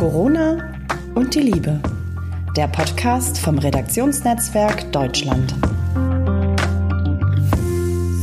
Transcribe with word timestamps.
Corona 0.00 0.72
und 1.14 1.34
die 1.34 1.40
Liebe. 1.40 1.78
Der 2.56 2.68
Podcast 2.68 3.38
vom 3.38 3.58
Redaktionsnetzwerk 3.58 4.90
Deutschland. 4.92 5.54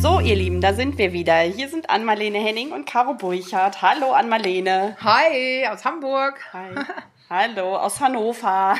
So, 0.01 0.19
ihr 0.19 0.35
Lieben, 0.35 0.59
da 0.59 0.73
sind 0.73 0.97
wir 0.97 1.13
wieder. 1.13 1.35
Hier 1.41 1.69
sind 1.69 1.87
Ann-Marlene 1.91 2.39
Henning 2.39 2.71
und 2.71 2.87
Caro 2.87 3.13
Burchardt. 3.13 3.79
Hallo, 3.83 4.11
Ann-Marlene. 4.13 4.97
Hi, 5.01 5.67
aus 5.67 5.85
Hamburg. 5.85 6.39
Hi. 6.51 6.69
Hallo, 7.29 7.75
aus 7.77 7.99
Hannover. 7.99 8.75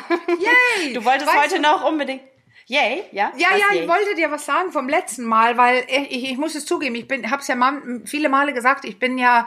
Yay! 0.80 0.92
Du 0.92 1.04
wolltest 1.04 1.28
Weißt 1.28 1.52
heute 1.52 1.54
du- 1.54 1.62
noch 1.62 1.88
unbedingt. 1.88 2.22
Yay, 2.66 3.04
ja? 3.12 3.30
Ja, 3.36 3.46
Was 3.52 3.60
ja, 3.60 3.74
yay? 3.74 3.82
ich 3.82 3.88
wollte 3.88 4.16
dir 4.16 4.32
was 4.32 4.44
sagen 4.44 4.72
vom 4.72 4.88
letzten 4.88 5.24
Mal, 5.24 5.56
weil 5.56 5.84
ich, 5.86 6.10
ich, 6.10 6.30
ich 6.32 6.36
muss 6.36 6.56
es 6.56 6.66
zugeben, 6.66 6.96
ich 6.96 7.06
bin, 7.06 7.30
hab's 7.30 7.46
ja 7.46 7.54
mal, 7.54 7.80
viele 8.04 8.28
Male 8.28 8.52
gesagt, 8.52 8.84
ich 8.84 8.98
bin 8.98 9.16
ja 9.18 9.46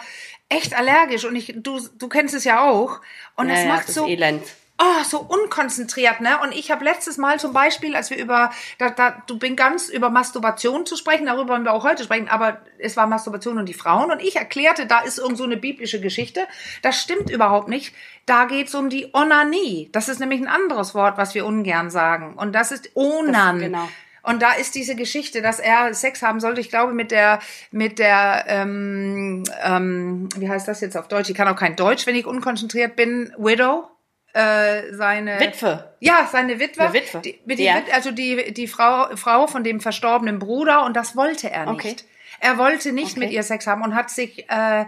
echt 0.52 0.78
allergisch 0.78 1.26
und 1.26 1.36
ich, 1.36 1.54
du, 1.58 1.80
du 1.98 2.08
kennst 2.08 2.34
es 2.36 2.44
ja 2.44 2.62
auch 2.70 3.02
und 3.36 3.48
Ja, 3.50 3.56
es 3.56 3.64
ja, 3.64 3.68
macht 3.70 3.88
das 3.88 3.96
so, 3.96 4.08
elend. 4.08 4.44
oh, 4.80 5.04
so 5.04 5.20
unkonzentriert, 5.20 6.22
ne? 6.22 6.40
Und 6.44 6.54
ich 6.54 6.72
habe 6.72 6.84
letztes 6.84 7.18
Mal 7.18 7.40
zum 7.40 7.54
Beispiel, 7.54 7.96
als 7.96 8.10
wir 8.10 8.18
über, 8.18 8.52
da, 8.78 8.90
da, 8.90 9.22
du 9.28 9.38
bin 9.38 9.56
ganz 9.56 9.90
über 9.90 10.10
Masturbation 10.10 10.86
zu 10.86 10.96
sprechen, 10.96 11.26
darüber 11.26 11.50
wollen 11.54 11.64
wir 11.64 11.74
auch 11.74 11.84
heute 11.84 12.04
sprechen, 12.04 12.30
aber 12.30 12.62
es 12.80 12.98
war 12.98 13.08
Masturbation 13.08 13.58
und 13.58 13.68
die 13.68 13.74
Frauen 13.74 14.12
und 14.12 14.22
ich 14.22 14.36
erklärte, 14.36 14.86
da 14.86 15.00
ist 15.00 15.18
irgend 15.20 15.38
so 15.38 15.44
eine 15.44 15.58
biblische 15.58 16.00
Geschichte. 16.02 16.48
Das 16.82 17.00
stimmt 17.02 17.30
überhaupt 17.30 17.68
nicht. 17.68 17.94
Da 18.26 18.46
geht's 18.46 18.76
um 18.76 18.90
die 18.90 19.10
Onanie. 19.14 19.90
Das 19.92 20.10
ist 20.10 20.20
nämlich 20.20 20.42
ein 20.42 20.48
anderes 20.48 20.94
Wort, 20.96 21.18
was 21.18 21.34
wir 21.36 21.46
ungern 21.46 21.90
sagen. 21.90 22.36
Und 22.36 22.54
das 22.54 22.72
ist 22.72 22.92
Onan. 22.96 23.60
Das- 23.60 23.66
genau. 23.68 23.90
Und 24.24 24.42
da 24.42 24.54
ist 24.54 24.76
diese 24.76 24.96
Geschichte, 24.96 25.42
dass 25.42 25.60
er 25.60 25.94
Sex 25.94 26.22
haben 26.22 26.40
sollte, 26.40 26.62
ich 26.62 26.70
glaube, 26.70 26.94
mit 26.94 27.12
der, 27.12 27.40
mit 27.72 27.98
der, 28.00 28.46
ähm, 28.48 29.44
ähm, 29.64 30.30
wie 30.38 30.50
heißt 30.50 30.68
das 30.68 30.82
jetzt 30.82 30.96
auf 30.96 31.08
Deutsch? 31.08 31.30
Ich 31.30 31.36
kann 31.36 31.48
auch 31.48 31.56
kein 31.56 31.76
Deutsch, 31.76 32.06
wenn 32.06 32.16
ich 32.16 32.26
unkonzentriert 32.26 32.96
bin. 32.96 33.34
Widow. 33.38 33.88
Äh, 34.34 34.94
seine 34.94 35.40
Witwe. 35.42 35.94
Ja, 36.00 36.30
seine 36.32 36.60
Witwe. 36.60 36.84
Eine 36.84 36.94
Witwe. 36.94 37.20
Die, 37.20 37.40
die, 37.46 37.64
Ja. 37.64 37.82
Also 37.94 38.12
die, 38.12 38.54
die 38.54 38.68
Frau, 38.68 39.14
Frau 39.18 39.48
von 39.48 39.64
dem 39.64 39.82
verstorbenen 39.82 40.40
Bruder 40.40 40.86
und 40.86 40.96
das 40.96 41.18
wollte 41.18 41.52
er 41.52 41.66
nicht. 41.66 41.74
Okay. 41.74 41.96
Er 42.40 42.58
wollte 42.58 42.94
nicht 42.94 43.12
Okay. 43.12 43.20
mit 43.20 43.32
ihr 43.32 43.44
Sex 43.44 43.68
haben 43.68 43.84
und 43.84 43.94
hat 43.94 44.10
sich, 44.10 44.50
äh, 44.50 44.86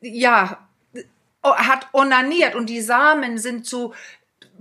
ja, 0.00 0.58
hat 1.42 1.88
onaniert 1.92 2.54
und 2.54 2.66
die 2.70 2.80
Samen 2.80 3.38
sind 3.38 3.66
zu 3.66 3.92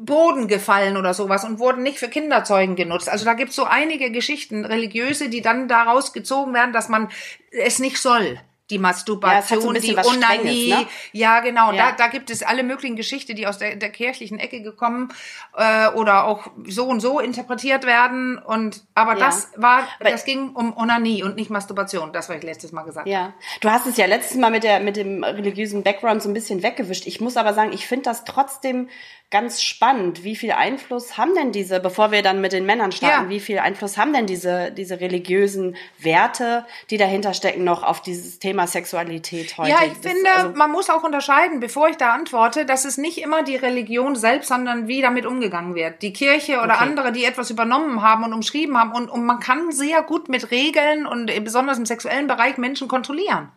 Boden 0.06 0.48
gefallen 0.48 0.98
oder 0.98 1.14
sowas 1.14 1.44
und 1.44 1.60
wurden 1.60 1.84
nicht 1.84 2.00
für 2.00 2.08
Kinderzeugen 2.08 2.76
genutzt. 2.76 3.10
Also 3.10 3.26
da 3.26 3.34
gibt's 3.34 3.56
so 3.56 3.66
einige 3.66 4.12
Geschichten, 4.12 4.66
religiöse, 4.66 5.30
die 5.30 5.42
dann 5.42 5.68
daraus 5.68 6.14
gezogen 6.14 6.54
werden, 6.54 6.74
dass 6.74 6.90
man 6.90 7.10
es 7.52 7.80
nicht 7.80 7.98
soll. 7.98 8.40
Die 8.70 8.76
Ja, 8.76 8.80
so 8.80 8.82
Masturbation, 8.82 9.68
ein 9.68 9.74
bisschen 9.82 9.96
die 9.96 10.08
Onanie. 10.08 10.70
ne? 10.70 10.86
Ja, 11.12 11.40
genau. 11.40 11.72
Ja. 11.72 11.92
Da, 11.92 11.96
da 11.98 12.08
gibt 12.08 12.30
es 12.30 12.44
alle 12.44 12.64
möglichen 12.64 12.96
Geschichten, 12.96 13.36
die 13.36 13.48
aus 13.48 13.58
der, 13.58 13.76
der 13.76 13.90
kirchlichen 13.90 14.40
Ecke 14.40 14.62
gekommen 14.62 15.12
äh, 15.58 15.88
oder 15.90 16.26
auch 16.26 16.48
so 16.68 16.86
und 16.86 17.00
so 17.00 17.20
interpretiert 17.20 17.86
werden. 17.86 18.38
Und 18.38 18.84
aber 18.96 19.14
Ja. 19.14 19.26
das 19.26 19.52
war, 19.56 19.88
Aber- 20.00 20.10
das 20.12 20.24
ging 20.26 20.50
um 20.52 20.76
Onanie 20.78 21.24
und 21.24 21.36
nicht 21.36 21.50
Masturbation. 21.50 22.14
Das, 22.14 22.30
was 22.30 22.38
ich 22.38 22.44
letztes 22.44 22.72
Mal 22.72 22.84
gesagt 22.84 23.06
habe. 23.06 23.10
Ja, 23.10 23.34
du 23.62 23.70
hast 23.72 23.88
es 23.88 23.98
ja 23.98 24.06
letztes 24.06 24.38
Mal 24.38 24.52
mit 24.52 24.64
der 24.64 24.80
mit 24.80 24.96
dem 24.98 25.24
religiösen 25.24 25.84
Background 25.84 26.22
so 26.22 26.30
ein 26.30 26.34
bisschen 26.34 26.62
weggewischt. 26.64 27.08
Ich 27.08 27.20
muss 27.22 27.38
aber 27.38 27.54
sagen, 27.54 27.72
ich 27.74 27.88
finde 27.88 28.04
das 28.04 28.24
trotzdem 28.24 28.90
ganz 29.32 29.62
spannend. 29.62 30.24
Wie 30.24 30.36
viel 30.36 30.52
Einfluss 30.54 31.16
haben 31.18 31.36
denn 31.36 31.52
diese, 31.52 31.80
bevor 31.80 32.12
wir 32.12 32.24
dann 32.24 32.42
mit 32.42 32.52
den 32.52 32.66
Männern 32.66 32.92
starten, 32.92 33.26
Ja. 33.26 33.30
wie 33.30 33.40
viel 33.40 33.60
Einfluss 33.60 33.96
haben 33.98 34.12
denn 34.12 34.26
diese 34.26 34.72
diese 34.72 35.00
religiösen 35.02 35.76
Werte, 36.00 36.66
die 36.90 36.98
dahinter 36.98 37.34
stecken, 37.36 37.64
noch 37.64 37.84
auf 37.84 38.02
dieses 38.02 38.40
Thema 38.40 38.59
Sexualität 38.68 39.58
heute? 39.58 39.70
Ja, 39.70 39.78
ich 39.86 39.94
Das- 40.02 40.12
finde, 40.12 40.32
also- 40.32 40.50
man 40.56 40.72
muss 40.72 40.90
auch 40.90 41.04
unterscheiden, 41.04 41.60
bevor 41.60 41.90
ich 41.90 41.98
da 41.98 42.14
antworte, 42.14 42.66
dass 42.66 42.86
es 42.86 42.98
nicht 42.98 43.18
immer 43.20 43.44
die 43.44 43.56
Religion 43.56 44.16
selbst, 44.16 44.48
sondern 44.50 44.88
wie 44.88 45.02
damit 45.02 45.26
umgegangen 45.26 45.76
wird. 45.76 46.02
Die 46.02 46.14
Kirche 46.14 46.58
oder 46.62 46.76
Okay. 46.76 46.84
andere, 46.84 47.12
die 47.12 47.26
etwas 47.26 47.50
übernommen 47.50 48.02
haben 48.02 48.24
und 48.24 48.34
umschrieben 48.34 48.78
haben. 48.78 48.92
Und, 48.94 49.10
und 49.10 49.26
man 49.26 49.40
kann 49.40 49.72
sehr 49.72 50.02
gut 50.02 50.30
mit 50.30 50.52
Regeln 50.52 51.06
und 51.06 51.32
besonders 51.44 51.78
im 51.78 51.86
sexuellen 51.86 52.28
Bereich 52.28 52.58
Menschen 52.58 52.88
kontrollieren. 52.88 53.50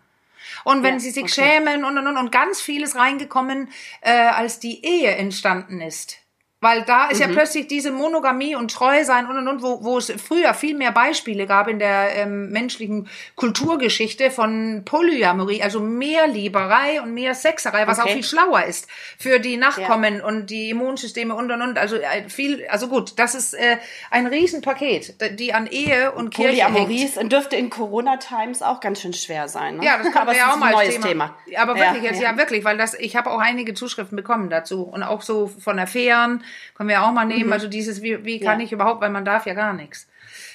Und 0.65 0.83
wenn 0.83 0.95
Ja, 0.95 1.01
sie 1.01 1.11
sich 1.11 1.25
okay. 1.25 1.33
schämen 1.33 1.85
und, 1.85 1.99
und, 1.99 2.07
und, 2.07 2.17
und 2.17 2.31
ganz 2.33 2.61
vieles 2.61 2.95
reingekommen, 2.97 3.69
äh, 4.01 4.11
als 4.13 4.59
die 4.61 4.85
Ehe 4.85 5.11
entstanden 5.17 5.81
ist. 5.81 6.19
Weil 6.63 6.83
da 6.85 7.09
ist 7.09 7.19
Mhm. 7.21 7.27
ja 7.29 7.33
plötzlich 7.35 7.67
diese 7.67 7.91
Monogamie 7.91 8.55
und 8.55 8.71
Treu 8.73 9.03
sein 9.05 9.27
und 9.27 9.37
und 9.37 9.49
und, 9.49 9.63
wo, 9.63 9.83
wo 9.85 9.99
es 9.99 10.11
früher 10.13 10.55
viel 10.55 10.75
mehr 10.77 10.93
Beispiele 10.93 11.47
gab 11.47 11.67
in 11.69 11.79
der 11.81 12.15
ähm, 12.17 12.51
menschlichen 12.51 13.09
Kulturgeschichte 13.35 14.31
von 14.31 14.83
Polyamorie, 14.85 15.61
also 15.63 15.81
mehr 15.81 16.27
Lieberei 16.29 17.03
und 17.03 17.13
mehr 17.15 17.35
Sexerei, 17.35 17.87
was 17.87 17.99
Okay. 17.99 18.09
auch 18.09 18.13
viel 18.15 18.23
schlauer 18.25 18.63
ist 18.65 18.89
für 19.19 19.39
die 19.41 19.57
Nachkommen 19.57 20.21
und 20.23 20.51
die 20.51 20.71
Immunsysteme 20.71 21.35
und 21.35 21.51
und 21.51 21.61
und. 21.63 21.79
Also 21.79 21.97
äh, 21.97 22.29
viel, 22.29 22.65
also 22.69 22.89
gut, 22.89 23.19
das 23.19 23.35
ist 23.35 23.55
äh, 23.55 23.77
ein 24.11 24.27
Riesenpaket, 24.29 25.17
die 25.39 25.53
an 25.53 25.67
Ehe 25.67 26.13
und 26.13 26.33
Kirche 26.33 26.63
Polyamorie 26.63 26.99
hängt. 27.01 27.17
ist, 27.17 27.33
dürfte 27.33 27.57
in 27.57 27.71
Corona-Times 27.71 28.63
auch 28.63 28.81
ganz 28.81 29.01
schön 29.01 29.13
schwer 29.13 29.49
sein. 29.49 29.79
Ne? 29.79 29.85
Ja, 29.85 29.99
das 29.99 30.13
kann 30.13 30.27
man 30.27 30.37
ja 30.37 30.47
ist 30.47 30.53
auch 30.53 30.57
mal 30.59 30.73
neues 30.73 30.95
Thema. 30.95 31.07
Thema. 31.09 31.37
Ja, 31.47 31.63
aber 31.63 31.75
wirklich, 31.77 32.03
jetzt, 32.05 32.21
ja. 32.23 32.31
ja. 32.31 32.37
wirklich, 32.39 32.65
weil 32.65 32.79
das, 32.79 32.95
ich 32.95 33.17
habe 33.17 33.31
auch 33.31 33.41
einige 33.41 33.75
Zuschriften 33.75 34.17
bekommen 34.17 34.49
dazu 34.49 34.83
und 34.85 35.03
auch 35.03 35.23
so 35.23 35.49
von 35.49 35.79
Affären 35.79 36.45
können 36.75 36.89
wir 36.89 37.03
auch 37.03 37.13
mal 37.13 37.25
nehmen. 37.25 37.53
Also 37.53 37.69
dieses, 37.69 38.03
wie, 38.03 38.25
wie 38.25 38.41
kann 38.41 38.57
Mhm. 38.57 38.61
Ja. 38.61 38.67
ich 38.67 38.73
überhaupt, 38.73 39.01
weil 39.01 39.11
man 39.11 39.25
darf 39.25 39.47
ja 39.47 39.55
gar 39.55 39.73
nichts. 39.73 40.09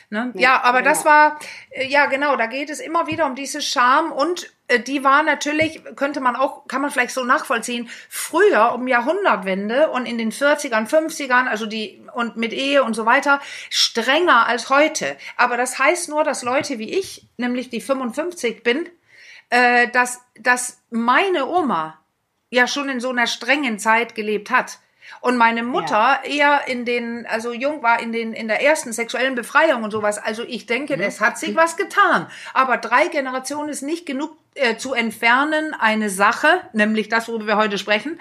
Ne? 0.10 0.32
Ja, 0.36 0.62
aber 0.64 0.82
das 0.82 1.00
genau. 1.00 1.10
war, 1.12 1.40
äh, 1.72 1.86
ja 1.88 2.06
genau, 2.06 2.38
da 2.38 2.46
geht 2.46 2.70
es 2.70 2.80
immer 2.80 3.08
wieder 3.08 3.26
um 3.26 3.36
diese 3.36 3.62
Scham 3.62 4.14
und 4.14 4.50
äh, 4.70 4.80
die 4.80 5.04
war 5.04 5.22
natürlich, 5.22 5.82
könnte 5.98 6.22
man 6.22 6.38
auch, 6.38 6.66
kann 6.68 6.82
man 6.82 6.92
vielleicht 6.92 7.14
so 7.14 7.26
nachvollziehen, 7.26 7.90
früher 8.08 8.74
um 8.74 8.88
Jahrhundertwende 8.88 9.90
und 9.90 10.06
in 10.06 10.18
den 10.18 10.32
40ern, 10.32 10.88
50ern, 10.90 11.48
also 11.48 11.66
die, 11.66 12.02
und 12.14 12.38
mit 12.38 12.54
Ehe 12.54 12.84
und 12.84 12.94
so 12.94 13.06
weiter, 13.06 13.42
strenger 13.70 14.48
als 14.48 14.70
heute. 14.70 15.18
Aber 15.36 15.58
das 15.58 15.78
heißt 15.78 16.08
nur, 16.08 16.24
dass 16.24 16.42
Leute 16.42 16.80
wie 16.80 16.98
ich, 16.98 17.28
nämlich 17.36 17.70
die 17.70 17.82
55 17.82 18.64
bin, 18.64 18.90
äh, 19.50 19.90
dass, 19.90 20.22
dass 20.40 20.82
meine 20.90 21.48
Oma 21.48 22.00
ja 22.50 22.68
schon 22.68 22.88
in 22.88 23.02
so 23.02 23.10
einer 23.10 23.28
strengen 23.28 23.78
Zeit 23.78 24.16
gelebt 24.16 24.52
hat. 24.52 24.80
Und 25.22 25.38
meine 25.38 25.64
Mutter 25.64 26.20
eher 26.24 26.68
in 26.68 26.86
den, 26.86 27.26
also 27.26 27.54
jung 27.54 27.82
war 27.84 28.00
in 28.00 28.12
den, 28.12 28.34
in 28.34 28.48
der 28.48 28.62
ersten 28.62 28.94
sexuellen 28.94 29.36
Befreiung 29.36 29.84
und 29.84 29.92
sowas. 29.92 30.18
Also 30.18 30.44
ich 30.44 30.66
denke, 30.66 30.96
es 30.96 31.22
hat 31.22 31.38
sich 31.38 31.56
was 31.56 31.78
getan. 31.78 32.28
Aber 32.54 32.78
drei 32.78 33.08
Generationen 33.08 33.70
ist 33.70 33.82
nicht 33.82 34.06
genug 34.06 34.38
äh, 34.56 34.78
zu 34.78 34.94
entfernen, 34.94 35.74
eine 35.80 36.10
Sache, 36.10 36.62
nämlich 36.74 37.10
das, 37.10 37.28
worüber 37.28 37.48
wir 37.48 37.58
heute 37.58 37.78
sprechen. 37.78 38.20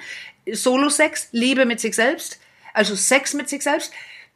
Solo-Sex, 0.51 1.29
Liebe 1.33 1.65
mit 1.65 1.81
sich 1.81 1.97
selbst, 1.97 2.41
also 2.73 2.95
Sex 2.95 3.35
mit 3.35 3.49
sich 3.49 3.63
selbst 3.63 3.93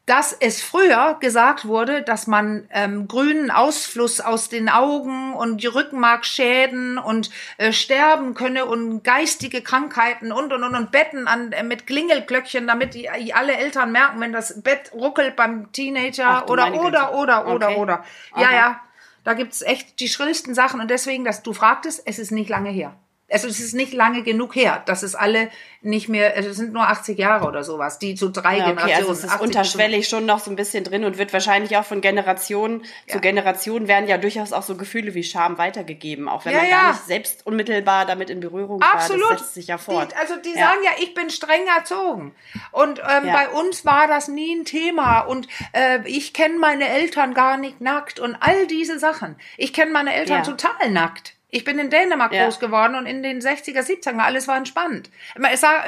dass 0.07 0.33
es 0.33 0.61
früher 0.61 1.19
gesagt 1.21 1.67
wurde, 1.67 2.03
dass 2.03 2.27
man 2.27 2.67
ähm, 2.71 3.07
grünen 3.07 3.51
Ausfluss 3.51 4.21
aus 4.21 4.49
den 4.49 4.69
Augen 4.69 5.35
und 5.35 5.63
die 5.63 5.69
Rückenmarkschäden 5.69 6.99
und 6.99 7.31
äh, 7.59 7.73
sterben 7.73 8.35
könne 8.35 8.67
und 8.67 9.05
geistige 9.05 9.63
Krankheiten 9.63 10.33
und 10.33 10.53
und 10.53 10.65
und, 10.65 10.75
und 10.75 10.91
Betten 10.91 11.29
an 11.29 11.53
äh, 11.53 11.63
mit 11.63 11.87
Klingelglöckchen, 11.87 12.67
damit 12.67 12.95
die, 12.95 13.09
die 13.21 13.35
alle 13.35 13.57
Eltern 13.57 13.93
merken, 13.93 14.21
wenn 14.21 14.33
das 14.33 14.63
Bett 14.63 14.91
ruckelt 14.93 15.37
beim 15.37 15.71
Teenager 15.73 16.43
Ach 16.45 16.47
oder 16.49 16.75
oder 16.75 17.15
oder 17.15 17.47
oder 17.47 17.69
Okay. 17.69 17.77
oder. 17.77 18.05
Ja, 18.37 18.47
Aha. 18.47 18.55
ja. 18.55 18.81
Da 19.23 19.35
gibt's 19.35 19.63
echt 19.63 20.01
die 20.01 20.09
schrillsten 20.09 20.55
Sachen 20.55 20.81
und 20.81 20.91
deswegen, 20.91 21.25
dass 21.25 21.43
du 21.43 21.53
fragtest, 21.53 22.03
es 22.07 22.19
ist 22.19 22.33
nicht 22.33 22.49
lange 22.49 22.71
her. 22.71 22.97
Also 23.31 23.49
es 23.49 23.61
ist 23.61 23.75
nicht 23.75 23.93
lange 23.93 24.23
genug 24.23 24.55
her, 24.57 24.83
dass 24.87 25.03
es 25.03 25.15
alle 25.15 25.51
nicht 25.83 26.09
mehr, 26.09 26.35
also 26.37 26.51
es 26.51 26.57
sind 26.57 26.73
nur 26.73 26.83
80 26.89 27.17
Jahre 27.19 27.47
oder 27.47 27.65
sowas, 27.65 27.99
die 27.99 28.15
zu 28.15 28.29
drei 28.29 28.59
Ja, 28.59 28.65
okay, 28.65 28.71
Generationen. 28.75 28.97
also 28.97 29.13
es 29.13 29.19
ist 29.21 29.25
80 29.31 29.39
bis 29.41 29.47
unterschwellig 29.49 30.09
schon 30.09 30.27
noch 30.27 30.41
so 30.41 30.51
ein 30.51 30.57
bisschen 30.57 30.85
drin 30.85 31.05
und 31.05 31.17
wird 31.17 31.33
wahrscheinlich 31.33 31.77
auch 31.77 31.85
von 31.85 32.01
Generation 32.03 32.83
Ja. 33.07 33.15
zu 33.15 33.21
Generation 33.21 33.89
werden 33.89 34.07
ja 34.09 34.19
durchaus 34.19 34.53
auch 34.53 34.63
so 34.63 34.77
Gefühle 34.77 35.15
wie 35.15 35.25
Scham 35.25 35.57
weitergegeben, 35.59 36.29
auch 36.29 36.45
wenn 36.45 36.53
Ja, 36.53 36.59
man 36.59 36.69
ja. 36.71 36.81
gar 36.83 36.93
nicht 36.93 37.05
selbst 37.07 37.47
unmittelbar 37.47 38.05
damit 38.05 38.29
in 38.31 38.41
Berührung 38.41 38.83
Absolut. 38.83 39.23
war. 39.23 39.31
Das 39.31 39.41
setzt 39.41 39.55
sich 39.55 39.67
ja 39.69 39.79
fort. 39.79 40.13
Die, 40.13 40.17
also 40.17 40.35
die 40.37 40.53
sagen 40.53 40.81
ja, 40.85 40.91
ich 41.01 41.15
bin 41.15 41.31
streng 41.31 41.67
erzogen. 41.79 42.35
Und 42.73 42.99
ähm, 43.01 43.31
bei 43.33 43.49
uns 43.49 43.85
war 43.87 44.07
das 44.09 44.29
nie 44.29 44.55
ein 44.57 44.65
Thema. 44.65 45.21
Und 45.21 45.49
äh, 45.73 46.01
ich 46.05 46.35
kenne 46.35 46.59
meine 46.59 46.89
Eltern 46.89 47.33
gar 47.33 47.57
nicht 47.57 47.81
nackt 47.81 48.21
und 48.21 48.37
all 48.41 48.67
diese 48.67 48.99
Sachen. 48.99 49.37
Ich 49.57 49.73
kenne 49.73 49.93
meine 49.93 50.13
Eltern 50.15 50.43
total 50.45 50.91
nackt. 50.91 51.35
Ich 51.51 51.65
bin 51.65 51.79
in 51.79 51.91
Dänemark 51.91 52.33
Ja. 52.33 52.45
groß 52.45 52.61
geworden 52.61 52.95
und 52.95 53.07
in 53.07 53.23
den 53.23 53.41
60er, 53.41 53.83
70er, 53.83 54.19
alles 54.21 54.47
war 54.49 54.57
entspannt. 54.57 55.11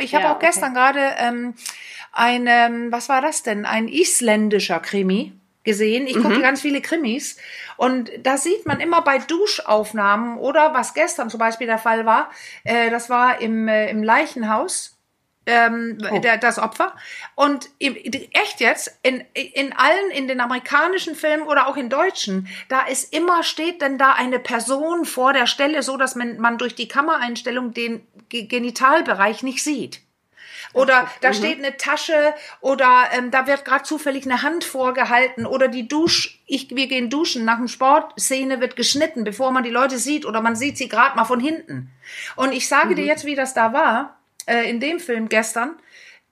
Ich 0.01 0.15
habe 0.15 0.25
Ja, 0.25 0.31
auch 0.33 0.37
okay. 0.37 0.47
gestern 0.47 0.75
gerade 0.75 1.01
ähm, 1.19 1.55
ein, 2.13 2.47
ähm, 2.47 2.93
was 2.93 3.09
war 3.09 3.21
das 3.23 3.43
denn? 3.43 3.65
Ein 3.65 3.89
isländischer 3.89 4.81
Krimi 4.81 5.33
gesehen. 5.65 6.07
Ich 6.09 6.17
Mhm. 6.17 6.23
gucke 6.23 6.41
ganz 6.41 6.61
viele 6.61 6.81
Krimis 6.81 7.37
und 7.77 8.11
da 8.23 8.37
sieht 8.37 8.67
man 8.67 8.81
immer 8.81 9.03
bei 9.03 9.19
Duschaufnahmen 9.19 10.37
oder 10.39 10.75
was 10.75 10.93
gestern 10.95 11.31
zum 11.31 11.39
Beispiel 11.39 11.69
der 11.69 11.79
Fall 11.79 12.05
war, 12.05 12.31
äh, 12.65 12.91
das 12.91 13.09
war 13.11 13.41
im, 13.41 13.69
äh, 13.69 13.89
im 13.91 14.03
Leichenhaus. 14.03 14.99
Ähm, 15.45 15.99
Oh. 16.11 16.19
der, 16.21 16.37
das 16.39 16.59
Opfer. 16.61 16.95
Und 17.35 17.69
echt 17.81 18.61
jetzt, 18.61 18.97
in, 19.03 19.25
in 19.35 19.73
allen, 19.73 20.11
in 20.13 20.29
den 20.29 20.41
amerikanischen 20.41 21.17
Filmen 21.17 21.43
oder 21.49 21.67
auch 21.67 21.77
in 21.77 21.89
deutschen, 21.89 22.47
da 22.69 22.83
ist 22.83 23.13
immer, 23.13 23.43
steht 23.43 23.83
denn 23.83 23.99
da 23.99 24.13
eine 24.13 24.39
Person 24.39 25.05
vor 25.05 25.33
der 25.33 25.49
Stelle, 25.49 25.83
so 25.83 25.97
dass 25.97 26.15
man, 26.15 26.39
man 26.39 26.59
durch 26.59 26.77
die 26.77 26.87
Kameraeinstellung 26.87 27.75
den 27.75 28.07
Ge- 28.29 28.45
Genitalbereich 28.45 29.43
nicht 29.43 29.65
sieht. 29.65 30.01
Oder 30.75 31.11
da 31.21 31.35
steht 31.35 31.59
eine 31.59 31.77
Tasche 31.77 32.35
oder 32.61 32.89
ähm, 33.13 33.31
da 33.33 33.47
wird 33.49 33.65
gerade 33.65 33.83
zufällig 33.83 34.25
eine 34.25 34.43
Hand 34.43 34.63
vorgehalten 34.65 35.45
oder 35.45 35.67
die 35.69 35.89
Dusch, 35.89 36.41
ich, 36.47 36.71
wir 36.75 36.87
gehen 36.87 37.11
duschen 37.11 37.45
nach 37.45 37.59
dem 37.59 37.69
Sport, 37.69 38.19
Szene 38.19 38.61
wird 38.61 38.77
geschnitten, 38.77 39.25
bevor 39.25 39.51
man 39.51 39.65
die 39.65 39.71
Leute 39.71 39.99
sieht 39.99 40.25
oder 40.25 40.41
man 40.41 40.55
sieht 40.57 40.79
sie 40.79 40.89
gerade 40.89 41.17
mal 41.17 41.25
von 41.25 41.41
hinten. 41.41 41.91
Und 42.37 42.53
ich 42.53 42.69
sage 42.69 42.95
dir 42.95 43.05
jetzt, 43.05 43.27
wie 43.27 43.35
das 43.35 43.53
da 43.55 43.73
war, 43.73 44.19
äh, 44.47 44.69
in 44.69 44.81
dem 44.81 45.01
Film 45.01 45.29
gestern. 45.29 45.77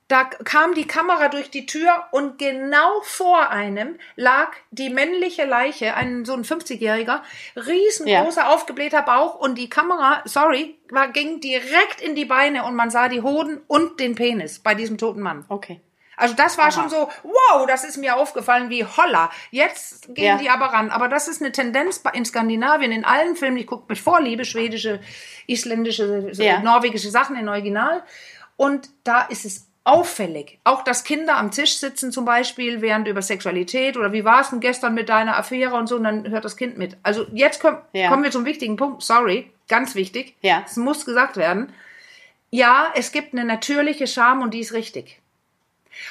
Da 0.09 0.25
kam 0.25 0.75
die 0.75 0.89
Kamera 0.89 1.29
durch 1.29 1.51
die 1.51 1.67
Tür 1.67 2.09
und 2.11 2.37
genau 2.37 3.01
vor 3.03 3.51
einem 3.51 3.97
lag 4.17 4.51
die 4.73 4.91
männliche 4.91 5.45
Leiche, 5.45 5.95
ein 5.95 6.25
so 6.25 6.33
ein 6.33 6.43
50-jähriger, 6.43 7.23
riesengroßer 7.55 8.49
aufgeblähter 8.51 9.03
Bauch 9.03 9.37
und 9.37 9.57
die 9.57 9.71
Kamera, 9.71 10.23
sorry, 10.25 10.77
war, 10.89 11.13
ging 11.13 11.41
direkt 11.41 12.01
in 12.01 12.17
die 12.17 12.25
Beine 12.25 12.65
und 12.65 12.75
man 12.75 12.91
sah 12.91 13.09
die 13.09 13.23
Hoden 13.23 13.61
und 13.69 14.01
den 14.01 14.17
Penis 14.17 14.59
bei 14.59 14.75
diesem 14.75 14.99
toten 14.99 15.21
Mann. 15.21 15.45
Okay. 15.49 15.81
Also 16.21 16.35
das 16.35 16.59
war 16.59 16.71
schon 16.71 16.89
so, 16.91 17.09
wow, 17.23 17.67
das 17.67 17.85
ist 17.85 17.97
mir 17.97 18.17
aufgefallen 18.17 18.71
wie 18.71 18.85
holla. 18.85 19.31
Jetzt 19.51 20.15
gehen 20.15 20.25
Ja. 20.25 20.37
die 20.37 20.51
aber 20.51 20.67
ran. 20.67 20.91
Aber 20.91 21.09
das 21.09 21.29
ist 21.29 21.41
eine 21.43 21.53
Tendenz 21.53 22.03
in 22.13 22.25
Skandinavien, 22.25 22.93
in 22.93 23.05
allen 23.05 23.37
Filmen. 23.37 23.57
Ich 23.57 23.67
gucke 23.67 23.85
mit 23.89 23.99
Vorliebe 23.99 24.45
schwedische, 24.45 25.01
isländische, 25.47 26.31
Ja. 26.35 26.61
norwegische 26.61 27.11
Sachen 27.11 27.37
in 27.37 27.49
Original. 27.49 28.03
Und 28.57 28.91
da 29.05 29.23
ist 29.23 29.45
es 29.45 29.67
auffällig. 29.85 30.59
Auch, 30.65 30.85
dass 30.85 31.05
Kinder 31.05 31.39
am 31.39 31.51
Tisch 31.51 31.79
sitzen 31.79 32.13
zum 32.13 32.27
Beispiel, 32.27 32.83
während 32.83 33.09
über 33.09 33.23
Sexualität 33.23 33.97
oder 33.97 34.13
wie 34.13 34.25
war 34.25 34.43
es 34.43 34.51
denn 34.51 34.61
gestern 34.61 34.93
mit 34.95 35.09
deiner 35.09 35.39
Affäre 35.39 35.75
und 35.75 35.87
so, 35.89 35.97
und 35.97 36.05
dann 36.05 36.29
hört 36.31 36.45
das 36.45 36.57
Kind 36.59 36.77
mit. 36.77 36.99
Also 37.03 37.27
jetzt 37.33 37.61
komm, 37.63 37.79
Ja. 37.93 38.11
kommen 38.11 38.23
wir 38.23 38.31
zum 38.31 38.45
wichtigen 38.45 38.77
Punkt. 38.77 39.03
Sorry, 39.03 39.51
ganz 39.69 39.95
wichtig. 39.95 40.37
Ja. 40.43 40.63
Es 40.67 40.77
muss 40.77 41.07
gesagt 41.07 41.37
werden. 41.39 41.73
Ja, 42.51 42.93
es 42.95 43.11
gibt 43.13 43.33
eine 43.33 43.45
natürliche 43.45 44.07
Scham 44.07 44.43
und 44.43 44.53
die 44.53 44.61
ist 44.61 44.73
richtig. 44.75 45.20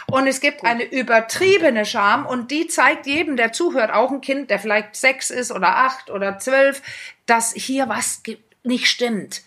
Und 0.08 0.28
es 0.28 0.40
gibt 0.42 0.64
eine 0.64 0.84
übertriebene 0.84 1.86
Scham 1.86 2.26
und 2.26 2.52
die 2.52 2.68
zeigt 2.68 3.08
jedem, 3.08 3.38
der 3.38 3.52
zuhört, 3.54 3.92
auch 3.92 4.12
ein 4.12 4.22
Kind, 4.22 4.50
der 4.50 4.60
vielleicht 4.60 4.96
sechs 4.96 5.30
ist 5.30 5.52
oder 5.52 5.78
acht 5.78 6.10
oder 6.10 6.38
zwölf, 6.40 6.82
dass 7.26 7.54
hier 7.54 7.90
was 7.90 8.22
nicht 8.64 8.88
stimmt. 8.88 9.42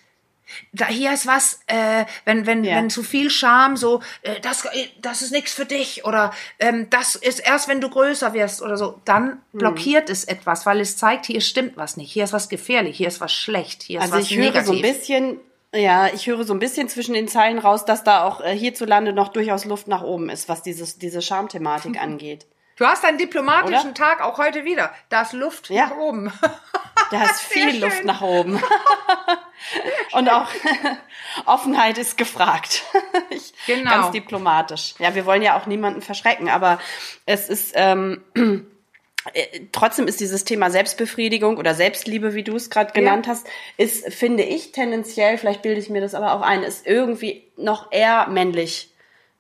Da 0.73 0.87
hier 0.87 1.15
ist 1.15 1.27
was, 1.27 1.61
äh, 1.67 2.05
wenn 2.27 2.45
wenn 2.45 2.63
Ja. 2.63 2.77
wenn 2.77 2.91
zu 2.91 3.03
viel 3.03 3.31
Scham, 3.31 3.75
so 3.79 4.03
äh, 4.21 4.39
das 4.41 4.67
äh, 4.67 4.89
das 5.01 5.23
ist 5.23 5.31
nichts 5.33 5.55
für 5.55 5.65
dich 5.65 6.05
oder 6.05 6.31
ähm, 6.59 6.91
das 6.91 7.15
ist 7.15 7.39
erst, 7.39 7.69
wenn 7.69 7.81
du 7.81 7.89
größer 7.89 8.35
wirst 8.35 8.61
oder 8.61 8.77
so, 8.77 9.01
dann 9.07 9.29
Hm. 9.31 9.39
blockiert 9.61 10.11
es 10.11 10.25
etwas, 10.25 10.67
weil 10.67 10.81
es 10.81 10.99
zeigt, 10.99 11.25
hier 11.25 11.41
stimmt 11.41 11.79
was 11.79 11.97
nicht, 11.97 12.13
hier 12.13 12.25
ist 12.25 12.35
was 12.35 12.51
gefährlich, 12.51 12.99
hier 12.99 13.09
ist 13.09 13.23
was 13.23 13.33
schlecht, 13.33 13.83
hier 13.83 14.01
ist 14.01 14.03
Also 14.13 14.17
was 14.17 14.31
ich 14.31 14.37
höre 14.37 14.45
negativ. 14.45 14.67
so 14.67 14.73
ein 14.75 14.83
bisschen, 14.83 15.41
ja, 15.75 16.09
ich 16.09 16.27
höre 16.27 16.45
so 16.45 16.53
ein 16.53 16.59
bisschen 16.59 16.89
zwischen 16.89 17.15
den 17.15 17.29
Zeilen 17.29 17.59
raus, 17.59 17.85
dass 17.85 18.05
da 18.05 18.25
auch 18.25 18.41
äh, 18.41 18.57
hierzulande 18.57 19.13
noch 19.13 19.29
durchaus 19.29 19.65
Luft 19.65 19.89
nach 19.89 20.03
oben 20.03 20.29
ist, 20.29 20.49
was 20.49 20.63
dieses, 20.63 20.99
diese 20.99 21.23
Schamthematik 21.23 21.99
angeht. 22.01 22.47
Du 22.77 22.87
hast 22.87 23.05
einen 23.05 23.19
diplomatischen 23.19 23.91
Oder? 23.91 23.95
Tag 23.95 24.23
auch 24.23 24.39
heute 24.39 24.65
wieder. 24.65 24.91
Da 25.09 25.23
ist 25.23 25.33
Luft 25.35 25.71
Ja. 25.71 25.87
nach 25.89 25.97
oben. 25.97 26.33
Da 27.11 27.25
ist 27.25 27.43
viel 27.43 27.73
schön. 27.73 27.81
Luft 27.83 28.05
nach 28.07 28.23
oben. 28.23 28.59
Und 30.13 30.31
auch 30.31 30.49
Offenheit 31.45 31.99
ist 31.99 32.17
gefragt. 32.17 32.85
Ich, 33.29 33.53
Genau. 33.67 33.91
Ganz 33.91 34.11
diplomatisch. 34.13 34.95
Ja, 34.99 35.15
wir 35.15 35.27
wollen 35.27 35.43
ja 35.43 35.59
auch 35.59 35.67
niemanden 35.67 36.01
verschrecken, 36.01 36.49
aber 36.49 36.79
es 37.27 37.51
ist 37.51 37.73
ähm, 37.77 38.25
äh, 38.35 38.61
trotzdem 39.73 40.07
ist 40.09 40.21
dieses 40.21 40.45
Thema 40.45 40.71
Selbstbefriedigung 40.71 41.57
oder 41.57 41.75
Selbstliebe, 41.75 42.35
wie 42.35 42.43
du 42.43 42.57
es 42.57 42.71
gerade 42.71 42.93
genannt 42.93 43.29
hast, 43.29 43.47
ist, 43.77 44.13
finde 44.13 44.43
ich, 44.43 44.73
tendenziell, 44.73 45.39
vielleicht 45.39 45.63
bilde 45.63 45.81
ich 45.81 45.91
mir 45.91 46.01
das 46.01 46.15
aber 46.15 46.35
auch 46.35 46.43
ein, 46.43 46.63
ist 46.63 46.87
irgendwie 46.87 47.45
noch 47.57 47.93
eher 47.93 48.29
männlich 48.29 48.93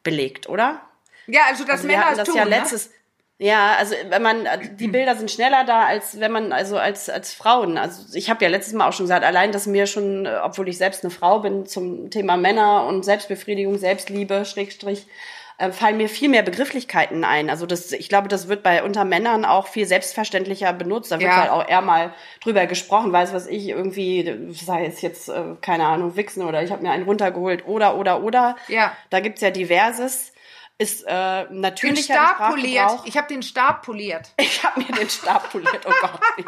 belegt, 0.02 0.48
oder? 0.48 0.82
Ja, 1.26 1.42
also 1.48 1.64
das 1.64 1.76
Also 1.76 1.86
Männer 1.86 2.14
das 2.16 2.28
tun, 2.28 2.36
ja 2.36 2.44
ne? 2.44 2.50
letztes. 2.50 2.90
Ja, 3.38 3.74
also 3.76 3.96
wenn 4.08 4.22
man 4.22 4.46
die 4.76 4.86
Bilder 4.86 5.16
sind 5.16 5.28
schneller 5.28 5.64
da 5.64 5.84
als 5.84 6.20
wenn 6.20 6.30
man 6.30 6.52
also 6.52 6.78
als 6.78 7.08
als 7.10 7.32
Frauen. 7.34 7.76
Also 7.76 8.16
ich 8.16 8.30
habe 8.30 8.44
ja 8.44 8.48
letztes 8.48 8.72
Mal 8.72 8.88
auch 8.88 8.92
schon 8.92 9.06
gesagt, 9.06 9.24
allein 9.24 9.50
dass 9.50 9.66
mir 9.66 9.86
schon, 9.88 10.26
äh, 10.26 10.38
obwohl 10.44 10.68
ich 10.68 10.78
selbst 10.78 11.02
eine 11.02 11.10
Frau 11.10 11.40
bin, 11.40 11.66
zum 11.66 12.10
Thema 12.10 12.36
Männer 12.36 12.86
und 12.86 13.04
Selbstbefriedigung, 13.04 13.78
Selbstliebe, 13.78 14.44
Schrägstrich, 14.44 15.06
äh, 15.62 15.72
fallen 15.72 15.96
mir 15.96 16.08
viel 16.08 16.28
mehr 16.28 16.42
Begrifflichkeiten 16.42 17.24
ein. 17.24 17.48
Also 17.50 17.66
das, 17.66 17.92
ich 17.92 18.08
glaube, 18.08 18.28
das 18.28 18.48
wird 18.48 18.62
bei 18.62 18.82
unter 18.82 19.04
Männern 19.04 19.44
auch 19.44 19.68
viel 19.68 19.86
selbstverständlicher 19.86 20.72
benutzt. 20.72 21.12
Da 21.12 21.18
wird 21.20 21.30
Ja. 21.30 21.36
halt 21.36 21.50
auch 21.50 21.68
eher 21.68 21.80
mal 21.80 22.12
drüber 22.42 22.66
gesprochen, 22.66 23.12
weiß 23.12 23.32
was 23.32 23.46
ich 23.46 23.68
irgendwie, 23.68 24.52
sei 24.52 24.86
es 24.86 25.00
jetzt 25.02 25.28
äh, 25.28 25.54
keine 25.60 25.86
Ahnung 25.86 26.16
Wichsen 26.16 26.42
oder 26.42 26.62
ich 26.62 26.70
habe 26.72 26.82
mir 26.82 26.90
einen 26.90 27.04
runtergeholt 27.04 27.66
oder 27.66 27.96
oder 27.96 28.22
oder. 28.22 28.56
Ja. 28.68 28.96
Da 29.10 29.20
gibt's 29.20 29.40
ja 29.40 29.50
diverses. 29.50 30.32
Ist 30.78 31.04
äh, 31.06 31.44
den 31.46 31.60
natürlicher 31.60 32.14
Stab 32.14 32.50
poliert. 32.50 32.90
Ich 33.04 33.16
habe 33.16 33.28
den 33.28 33.42
Stab 33.42 33.82
poliert. 33.82 34.32
Ich 34.40 34.64
habe 34.64 34.80
mir 34.80 34.86
den 34.86 35.08
Stab 35.08 35.52
poliert. 35.52 35.80
Oh 35.86 35.92
Gott. 36.00 36.18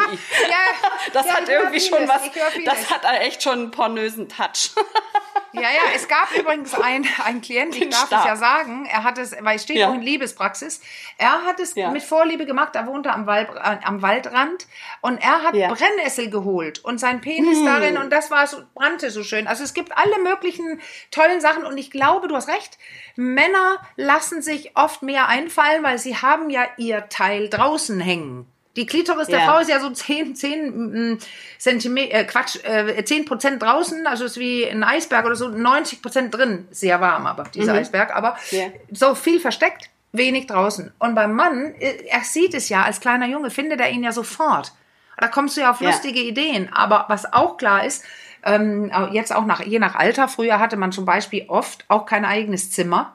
Ja, 0.49 0.89
Das 1.13 1.27
ja, 1.27 1.35
hat 1.35 1.49
irgendwie 1.49 1.79
schon 1.79 2.09
was. 2.09 2.23
Das 2.65 2.91
hat 2.91 3.03
echt 3.21 3.43
schon 3.45 3.53
einen 3.53 3.71
pornösen 3.71 4.29
Touch. 4.29 4.71
Ja, 5.55 5.63
ja, 5.63 5.93
es 5.95 6.09
gab 6.09 6.31
übrigens 6.37 6.75
einen, 6.75 7.07
einen 7.25 7.41
Klient, 7.41 7.77
ich 7.77 7.89
darf 7.91 8.07
Stab. 8.07 8.21
es 8.21 8.27
ja 8.27 8.37
sagen, 8.37 8.87
er 8.87 9.05
hat 9.05 9.19
es, 9.19 9.35
weil 9.41 9.57
es 9.57 9.63
steht 9.63 9.77
Ja. 9.79 9.89
auch 9.91 9.95
in 9.95 10.03
Liebespraxis, 10.03 10.81
er 11.17 11.45
hat 11.45 11.61
es 11.61 11.75
Ja. 11.75 11.91
mit 11.91 12.03
Vorliebe 12.03 12.45
gemacht, 12.45 12.75
er 12.75 12.87
wohnte 12.87 13.13
am, 13.13 13.27
Wald, 13.27 13.49
äh, 13.55 13.77
am 13.85 14.03
Waldrand 14.03 14.67
und 15.01 15.23
er 15.23 15.43
hat 15.43 15.55
Ja. 15.55 15.69
Brennnessel 15.73 16.29
geholt 16.29 16.85
und 16.85 16.99
sein 16.99 17.21
Penis 17.21 17.65
darin 17.65 17.97
und 17.99 18.11
das 18.13 18.31
war 18.31 18.47
so, 18.47 18.59
brannte 18.75 19.11
so 19.11 19.23
schön. 19.23 19.47
Also 19.47 19.63
es 19.65 19.75
gibt 19.75 19.97
alle 19.97 20.19
möglichen 20.23 20.81
tollen 21.11 21.41
Sachen 21.41 21.65
und 21.65 21.79
ich 21.79 21.91
glaube, 21.91 22.27
du 22.29 22.35
hast 22.37 22.49
recht, 22.49 22.77
Männer 23.17 23.79
lassen 23.97 24.43
sich 24.43 24.77
oft 24.77 25.03
mehr 25.03 25.29
einfallen, 25.29 25.83
weil 25.83 25.99
sie 25.99 26.17
haben 26.17 26.51
ja 26.51 26.65
ihr 26.77 27.09
Teil 27.09 27.49
draußen 27.49 28.01
hängen. 28.01 28.47
Die 28.77 28.87
Klitoris 28.87 29.29
der 29.29 29.41
Ja. 29.41 29.45
Frau 29.53 29.59
ist 29.61 29.71
ja 29.71 29.79
so 29.81 29.91
10, 29.91 30.35
10 30.35 31.19
Zentimeter, 31.59 32.15
äh, 32.19 32.25
Quatsch, 32.25 32.57
äh, 32.65 33.05
10 33.05 33.25
Prozent 33.25 33.63
draußen, 33.63 34.07
also 34.07 34.25
ist 34.25 34.39
wie 34.39 34.65
ein 34.69 34.83
Eisberg 34.83 35.25
oder 35.27 35.37
so, 35.37 35.49
90 35.49 36.03
Prozent 36.03 36.35
drin. 36.35 36.67
Sehr 36.71 37.01
warm, 37.01 37.27
aber 37.27 37.45
dieser 37.55 37.75
Eisberg, 37.75 38.15
aber 38.15 38.37
Ja. 38.51 38.67
so 38.91 39.15
viel 39.15 39.39
versteckt, 39.41 39.91
wenig 40.13 40.47
draußen. 40.47 40.93
Und 40.99 41.15
beim 41.15 41.35
Mann, 41.35 41.75
äh, 41.79 42.05
er 42.09 42.21
sieht 42.23 42.55
es 42.55 42.69
ja, 42.69 42.83
als 42.83 43.01
kleiner 43.01 43.27
Junge 43.27 43.51
findet 43.51 43.81
er 43.81 43.91
ihn 43.91 44.03
ja 44.03 44.13
sofort. 44.13 44.73
Da 45.19 45.29
kommst 45.29 45.57
du 45.57 45.61
ja 45.61 45.71
auf 45.71 45.81
Ja. 45.81 45.91
lustige 45.91 46.21
Ideen. 46.21 46.73
Aber 46.73 47.05
was 47.09 47.33
auch 47.33 47.57
klar 47.57 47.85
ist, 47.85 48.05
ähm, 48.45 48.91
jetzt 49.13 49.35
auch 49.35 49.47
nach, 49.47 49.61
je 49.65 49.79
nach 49.79 49.95
Alter, 49.95 50.27
früher 50.29 50.59
hatte 50.59 50.77
man 50.77 50.91
zum 50.93 51.05
Beispiel 51.05 51.45
oft 51.49 51.85
auch 51.89 52.05
kein 52.07 52.25
eigenes 52.25 52.73
Zimmer. 52.73 53.15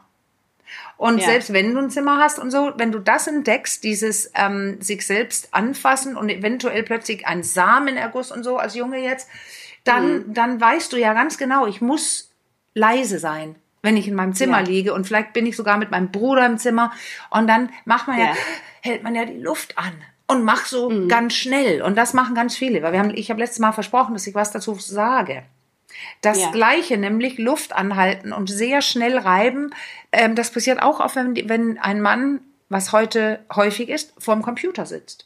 Und 0.97 1.19
Ja. 1.19 1.25
selbst 1.27 1.53
wenn 1.53 1.73
du 1.73 1.79
ein 1.79 1.89
Zimmer 1.89 2.17
hast 2.17 2.39
und 2.39 2.51
so, 2.51 2.71
wenn 2.77 2.91
du 2.91 2.99
das 2.99 3.27
entdeckst, 3.27 3.83
dieses 3.83 4.31
ähm, 4.35 4.81
sich 4.81 5.05
selbst 5.07 5.53
anfassen 5.53 6.15
und 6.17 6.29
eventuell 6.29 6.83
plötzlich 6.83 7.25
ein 7.27 7.43
Samenerguss 7.43 8.31
und 8.31 8.43
so 8.43 8.57
als 8.57 8.75
Junge 8.75 8.99
jetzt, 8.99 9.29
dann, 9.85 10.19
Mhm. 10.27 10.33
dann 10.33 10.61
weißt 10.61 10.91
du 10.93 10.97
ja 10.97 11.13
ganz 11.13 11.37
genau, 11.37 11.65
ich 11.67 11.79
muss 11.81 12.31
leise 12.73 13.17
sein, 13.19 13.55
wenn 13.81 13.95
ich 13.97 14.07
in 14.07 14.15
meinem 14.15 14.33
Zimmer 14.33 14.59
Ja. 14.59 14.65
liege 14.65 14.93
und 14.93 15.07
vielleicht 15.07 15.33
bin 15.33 15.45
ich 15.45 15.55
sogar 15.55 15.77
mit 15.77 15.89
meinem 15.91 16.11
Bruder 16.11 16.45
im 16.45 16.57
Zimmer 16.57 16.91
und 17.29 17.47
dann 17.47 17.69
macht 17.85 18.07
man 18.07 18.19
ja, 18.19 18.25
Ja. 18.25 18.33
hält 18.81 19.03
man 19.03 19.15
ja 19.15 19.25
die 19.25 19.39
Luft 19.39 19.77
an 19.77 19.93
und 20.27 20.43
macht 20.43 20.67
so 20.67 20.89
Mhm. 20.89 21.07
ganz 21.07 21.33
schnell 21.33 21.81
und 21.81 21.97
das 21.97 22.13
machen 22.13 22.35
ganz 22.35 22.55
viele, 22.55 22.83
weil 22.83 22.91
wir 22.91 22.99
haben, 22.99 23.13
ich 23.15 23.29
habe 23.31 23.39
letztes 23.39 23.59
Mal 23.59 23.71
versprochen, 23.71 24.13
dass 24.13 24.27
ich 24.27 24.35
was 24.35 24.51
dazu 24.51 24.75
sage. 24.75 25.43
Das 26.21 26.39
Ja. 26.39 26.51
Gleiche, 26.51 26.97
nämlich 26.97 27.37
Luft 27.37 27.73
anhalten 27.73 28.31
und 28.33 28.49
sehr 28.49 28.81
schnell 28.81 29.17
reiben, 29.17 29.73
ähm, 30.11 30.35
das 30.35 30.51
passiert 30.51 30.81
auch 30.81 30.99
oft, 30.99 31.15
wenn, 31.15 31.35
wenn 31.49 31.77
ein 31.77 32.01
Mann, 32.01 32.41
was 32.69 32.91
heute 32.91 33.43
häufig 33.53 33.89
ist, 33.89 34.13
vorm 34.17 34.41
Computer 34.41 34.85
sitzt. 34.85 35.25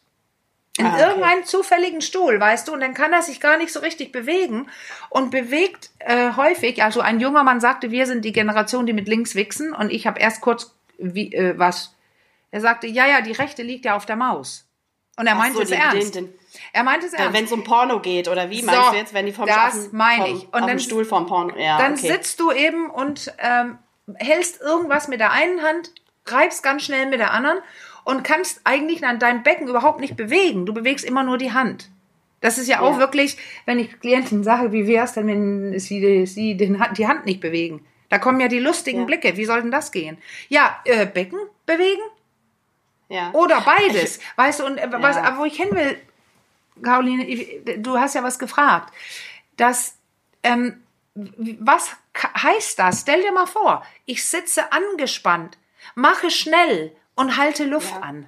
In 0.78 0.86
Ah, 0.88 0.94
okay. 0.96 1.04
irgendeinem 1.04 1.46
zufälligen 1.46 2.02
Stuhl, 2.02 2.40
weißt 2.40 2.68
du, 2.68 2.74
und 2.74 2.80
dann 2.80 2.96
kann 2.96 3.14
er 3.14 3.22
sich 3.22 3.40
gar 3.40 3.58
nicht 3.58 3.72
so 3.72 3.80
richtig 3.82 4.12
bewegen 4.12 4.68
und 5.12 5.30
bewegt 5.30 5.92
äh, 6.00 6.32
häufig, 6.36 6.82
also 6.84 7.00
ein 7.02 7.20
junger 7.20 7.44
Mann 7.44 7.60
sagte, 7.62 7.92
wir 7.92 8.08
sind 8.08 8.26
die 8.26 8.32
Generation, 8.32 8.88
die 8.88 8.94
mit 8.94 9.08
links 9.08 9.36
wichsen 9.36 9.74
und 9.74 9.92
ich 9.92 10.08
habe 10.08 10.20
erst 10.20 10.42
kurz, 10.42 10.74
wie, 10.98 11.32
äh, 11.34 11.60
was, 11.60 11.94
er 12.50 12.62
sagte, 12.62 12.88
ja, 12.88 13.06
ja, 13.06 13.22
die 13.22 13.34
rechte 13.34 13.62
liegt 13.62 13.86
ja 13.86 13.96
auf 13.96 14.08
der 14.08 14.16
Maus. 14.16 14.66
Und 15.16 15.28
er 15.28 15.36
meinte 15.36 15.58
so, 15.58 15.62
es 15.64 15.70
ernst. 15.70 16.16
den- 16.16 16.26
den- 16.26 16.34
er 16.74 16.84
meinte 16.84 17.06
es 17.06 17.14
ernst. 17.14 17.34
Wenn 17.38 17.46
es 17.46 17.52
um 17.52 17.64
Porno 17.64 18.00
geht 18.00 18.28
oder 18.28 18.50
wie 18.50 18.60
So, 18.62 18.66
meinst 18.66 18.92
du 18.92 18.96
jetzt, 18.98 19.14
wenn 19.14 19.26
die 19.28 19.32
vom 19.32 19.46
das 19.46 19.92
meine 19.92 20.28
ich. 20.30 20.52
Und 20.54 20.68
dann- 20.68 20.80
Stuhl 20.80 21.06
vom 21.06 21.28
Porno? 21.28 21.56
Ja, 21.58 21.78
dann 21.78 21.94
okay. 21.94 22.08
sitzt 22.08 22.40
du 22.40 22.52
eben 22.52 22.90
und 22.90 23.32
ähm, 23.38 23.78
hältst 24.16 24.60
irgendwas 24.60 25.08
mit 25.08 25.20
der 25.20 25.32
einen 25.32 25.62
Hand, 25.62 25.92
reibst 26.26 26.64
ganz 26.64 26.84
schnell 26.84 27.06
mit 27.06 27.20
der 27.20 27.32
anderen 27.32 27.60
und 28.04 28.24
kannst 28.24 28.62
eigentlich 28.64 29.06
an 29.06 29.20
deinem 29.20 29.44
Becken 29.44 29.68
überhaupt 29.68 30.00
nicht 30.02 30.18
bewegen. 30.18 30.66
Du 30.66 30.74
bewegst 30.74 31.06
immer 31.06 31.24
nur 31.24 31.38
die 31.38 31.54
Hand. 31.54 31.90
Das 32.42 32.58
ist 32.58 32.68
ja 32.68 32.82
auch 32.82 32.94
Ja. 32.94 33.00
wirklich, 33.00 33.38
wenn 33.66 33.80
ich 33.80 34.00
Klienten 34.02 34.44
sage, 34.44 34.72
wie 34.74 34.88
wär's 34.88 35.14
denn, 35.14 35.28
wenn 35.28 35.80
sie, 35.80 36.26
sie 36.26 36.58
den, 36.58 36.84
die 36.98 37.08
Hand 37.08 37.26
nicht 37.26 37.40
bewegen? 37.40 37.86
Da 38.10 38.18
kommen 38.18 38.40
ja 38.42 38.48
die 38.48 38.60
lustigen 38.60 39.02
Ja. 39.02 39.06
Blicke. 39.06 39.38
Wie 39.38 39.46
soll 39.46 39.62
denn 39.62 39.72
das 39.72 39.92
gehen? 39.92 40.18
Ja, 40.50 40.78
äh, 40.86 41.06
Becken 41.06 41.40
bewegen 41.66 42.02
ja. 43.10 43.30
oder 43.34 43.62
beides. 43.62 44.20
weißt 44.36 44.60
du, 44.60 44.66
und 44.66 44.78
äh, 44.78 44.88
was, 44.92 45.18
wo 45.38 45.46
ich 45.46 45.56
hin 45.56 45.70
will, 45.72 45.98
Caroline, 46.82 47.78
du 47.78 48.00
hast 48.00 48.16
ja 48.16 48.24
was 48.24 48.40
gefragt, 48.40 48.94
dass 49.58 49.96
ähm, 50.44 50.84
was 51.16 51.92
heißt 52.16 52.80
das? 52.80 53.02
Stell 53.02 53.22
dir 53.22 53.32
mal 53.32 53.46
vor, 53.46 53.86
ich 54.06 54.26
sitze 54.26 54.72
angespannt, 54.72 55.58
mache 55.96 56.32
schnell 56.32 56.96
und 57.16 57.38
halte 57.38 57.66
Luft 57.66 57.92
ja. 57.92 58.00
an. 58.00 58.28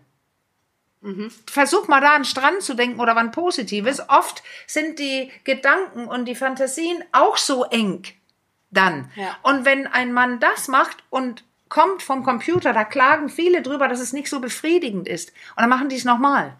Mhm. 1.01 1.31
Versuch 1.47 1.87
mal 1.87 2.01
da 2.01 2.13
an 2.13 2.21
den 2.21 2.25
Strand 2.25 2.61
zu 2.61 2.73
denken 2.73 2.99
oder 2.99 3.15
wann 3.15 3.31
Positives. 3.31 4.09
Oft 4.09 4.43
sind 4.67 4.99
die 4.99 5.31
Gedanken 5.43 6.07
und 6.07 6.25
die 6.25 6.35
Fantasien 6.35 7.03
auch 7.11 7.37
so 7.37 7.63
eng 7.65 8.03
dann. 8.71 9.11
Ja. 9.15 9.37
Und 9.43 9.65
wenn 9.65 9.87
ein 9.87 10.13
Mann 10.13 10.39
das 10.39 10.67
macht 10.67 10.97
und 11.09 11.43
kommt 11.69 12.03
vom 12.03 12.23
Computer, 12.23 12.73
da 12.73 12.83
klagen 12.83 13.29
viele 13.29 13.61
drüber, 13.61 13.87
dass 13.87 13.99
es 13.99 14.13
nicht 14.13 14.29
so 14.29 14.39
befriedigend 14.39 15.07
ist. 15.07 15.29
Und 15.55 15.61
dann 15.61 15.69
machen 15.69 15.89
die 15.89 15.95
es 15.95 16.05
nochmal. 16.05 16.55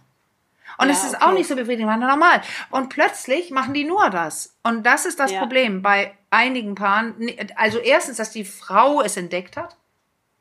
Und 0.78 0.88
ja, 0.88 0.94
es 0.94 1.04
ist 1.04 1.16
okay. 1.16 1.26
auch 1.26 1.32
nicht 1.34 1.48
so 1.48 1.56
befriedigend, 1.56 1.88
machen 1.88 2.08
normal. 2.08 2.42
Und 2.70 2.90
plötzlich 2.90 3.52
machen 3.52 3.74
die 3.74 3.86
nur 3.86 4.10
das. 4.10 4.56
Und 4.64 4.86
das 4.86 5.06
ist 5.06 5.20
das 5.20 5.32
ja. 5.32 5.40
Problem 5.40 5.82
bei 5.82 6.14
einigen 6.30 6.76
Paaren. 6.76 7.16
Also 7.56 7.80
erstens, 7.80 8.18
dass 8.18 8.32
die 8.32 8.46
Frau 8.46 9.02
es 9.02 9.18
entdeckt 9.18 9.58
hat 9.58 9.78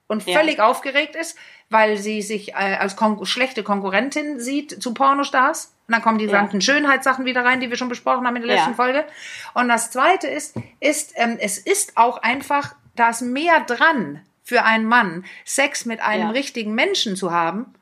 und 0.07 0.23
völlig 0.23 0.59
ja. 0.59 0.67
aufgeregt 0.67 1.17
ist, 1.17 1.37
weil 1.71 1.97
sie 1.97 2.23
sich 2.23 2.53
äh, 2.53 2.76
als 2.79 2.97
Kon 2.97 3.25
schlechte 3.25 3.62
Konkurrentin 3.62 4.41
sieht 4.41 4.83
zu 4.83 4.95
Pornostars. 4.95 5.75
Und 5.87 5.93
dann 5.93 6.03
kommen 6.03 6.19
die 6.19 6.26
ja. 6.26 6.49
Schönheitssachen 6.61 7.25
wieder 7.25 7.45
rein, 7.45 7.61
die 7.61 7.69
wir 7.69 7.76
schon 7.76 7.88
besprochen 7.88 8.26
haben 8.26 8.37
in 8.37 8.43
der 8.43 8.55
letzten 8.55 8.71
ja. 8.71 8.76
Folge. 8.76 9.05
Und 9.53 9.69
das 9.69 9.91
Zweite 9.91 10.29
ist, 10.29 10.57
ist 10.81 11.12
ähm, 11.17 11.37
es 11.41 11.59
ist 11.59 11.97
auch 11.97 12.19
einfach, 12.19 12.75
da 12.97 13.11
ist 13.11 13.21
mehr 13.21 13.61
dran 13.61 14.23
für 14.43 14.62
einen 14.64 14.87
Mann, 14.87 15.25
Sex 15.45 15.85
mit 15.87 16.00
einem 16.00 16.31
richtigen 16.31 16.75
Menschen 16.75 17.17
zu 17.17 17.33
haben, 17.33 17.75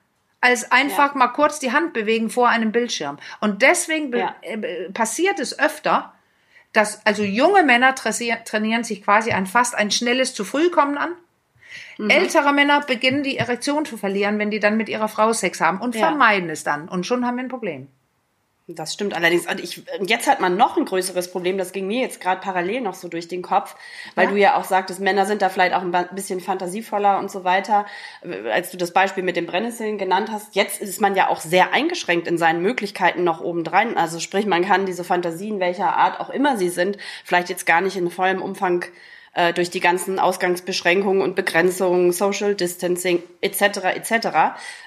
als 0.42 0.70
einfach 0.70 1.14
mal 1.14 1.28
kurz 1.28 1.58
die 1.58 1.72
Hand 1.72 1.94
bewegen 1.94 2.28
vor 2.28 2.50
einem 2.50 2.70
Bildschirm. 2.70 3.18
Und 3.40 3.62
deswegen 3.62 4.12
äh, 4.12 4.90
passiert 4.92 5.40
es 5.40 5.58
öfter, 5.58 6.12
dass 6.74 7.04
also 7.06 7.22
junge 7.22 7.62
Männer 7.62 7.94
trainieren 7.94 8.84
sich 8.84 9.02
quasi 9.02 9.32
ein 9.32 9.46
fast 9.46 9.74
ein 9.74 9.90
schnelles 9.90 10.34
zu 10.34 10.44
früh 10.44 10.68
kommen 10.68 10.98
an 10.98 11.12
Mhm. 11.98 12.10
Ältere 12.10 12.52
Männer 12.52 12.80
beginnen 12.80 13.22
die 13.22 13.38
Erektion 13.38 13.84
zu 13.84 13.96
verlieren, 13.96 14.38
wenn 14.38 14.50
die 14.50 14.60
dann 14.60 14.76
mit 14.76 14.88
ihrer 14.88 15.08
Frau 15.08 15.32
Sex 15.32 15.60
haben 15.60 15.80
und 15.80 15.94
ja. 15.94 16.08
vermeiden 16.08 16.50
es 16.50 16.64
dann. 16.64 16.88
Und 16.88 17.06
schon 17.06 17.26
haben 17.26 17.36
wir 17.36 17.44
ein 17.44 17.48
Problem. 17.48 17.88
Das 18.68 18.92
stimmt 18.92 19.14
allerdings. 19.14 19.48
Und 19.48 19.58
ich, 19.58 19.82
jetzt 20.06 20.28
hat 20.28 20.40
man 20.40 20.56
noch 20.56 20.76
ein 20.76 20.84
größeres 20.84 21.32
Problem. 21.32 21.58
Das 21.58 21.72
ging 21.72 21.88
mir 21.88 22.00
jetzt 22.00 22.20
gerade 22.20 22.40
parallel 22.40 22.80
noch 22.80 22.94
so 22.94 23.08
durch 23.08 23.26
den 23.26 23.42
Kopf, 23.42 23.74
weil 24.14 24.26
ja. 24.26 24.30
du 24.30 24.38
ja 24.38 24.56
auch 24.56 24.64
sagtest, 24.64 25.00
Männer 25.00 25.26
sind 25.26 25.42
da 25.42 25.48
vielleicht 25.48 25.74
auch 25.74 25.82
ein 25.82 26.08
bisschen 26.12 26.40
fantasievoller 26.40 27.18
und 27.18 27.28
so 27.28 27.42
weiter. 27.42 27.86
Als 28.52 28.70
du 28.70 28.76
das 28.76 28.92
Beispiel 28.92 29.24
mit 29.24 29.34
den 29.34 29.46
Brennnesseln 29.46 29.98
genannt 29.98 30.30
hast, 30.30 30.54
jetzt 30.54 30.80
ist 30.80 31.00
man 31.00 31.16
ja 31.16 31.28
auch 31.28 31.40
sehr 31.40 31.72
eingeschränkt 31.72 32.28
in 32.28 32.38
seinen 32.38 32.62
Möglichkeiten 32.62 33.24
noch 33.24 33.40
obendrein. 33.40 33.96
Also 33.96 34.20
sprich, 34.20 34.46
man 34.46 34.64
kann 34.64 34.86
diese 34.86 35.02
Fantasien, 35.02 35.58
welcher 35.58 35.96
Art 35.96 36.20
auch 36.20 36.30
immer 36.30 36.56
sie 36.56 36.68
sind, 36.68 36.98
vielleicht 37.24 37.48
jetzt 37.48 37.66
gar 37.66 37.80
nicht 37.80 37.96
in 37.96 38.10
vollem 38.10 38.40
Umfang 38.40 38.84
äh, 39.34 39.52
durch 39.52 39.70
die 39.70 39.80
ganzen 39.80 40.20
Ausgangsbeschränkungen 40.20 41.20
und 41.20 41.34
Begrenzungen, 41.34 42.12
Social 42.12 42.54
Distancing 42.54 43.24
etc. 43.40 43.60
etc. 43.96 44.12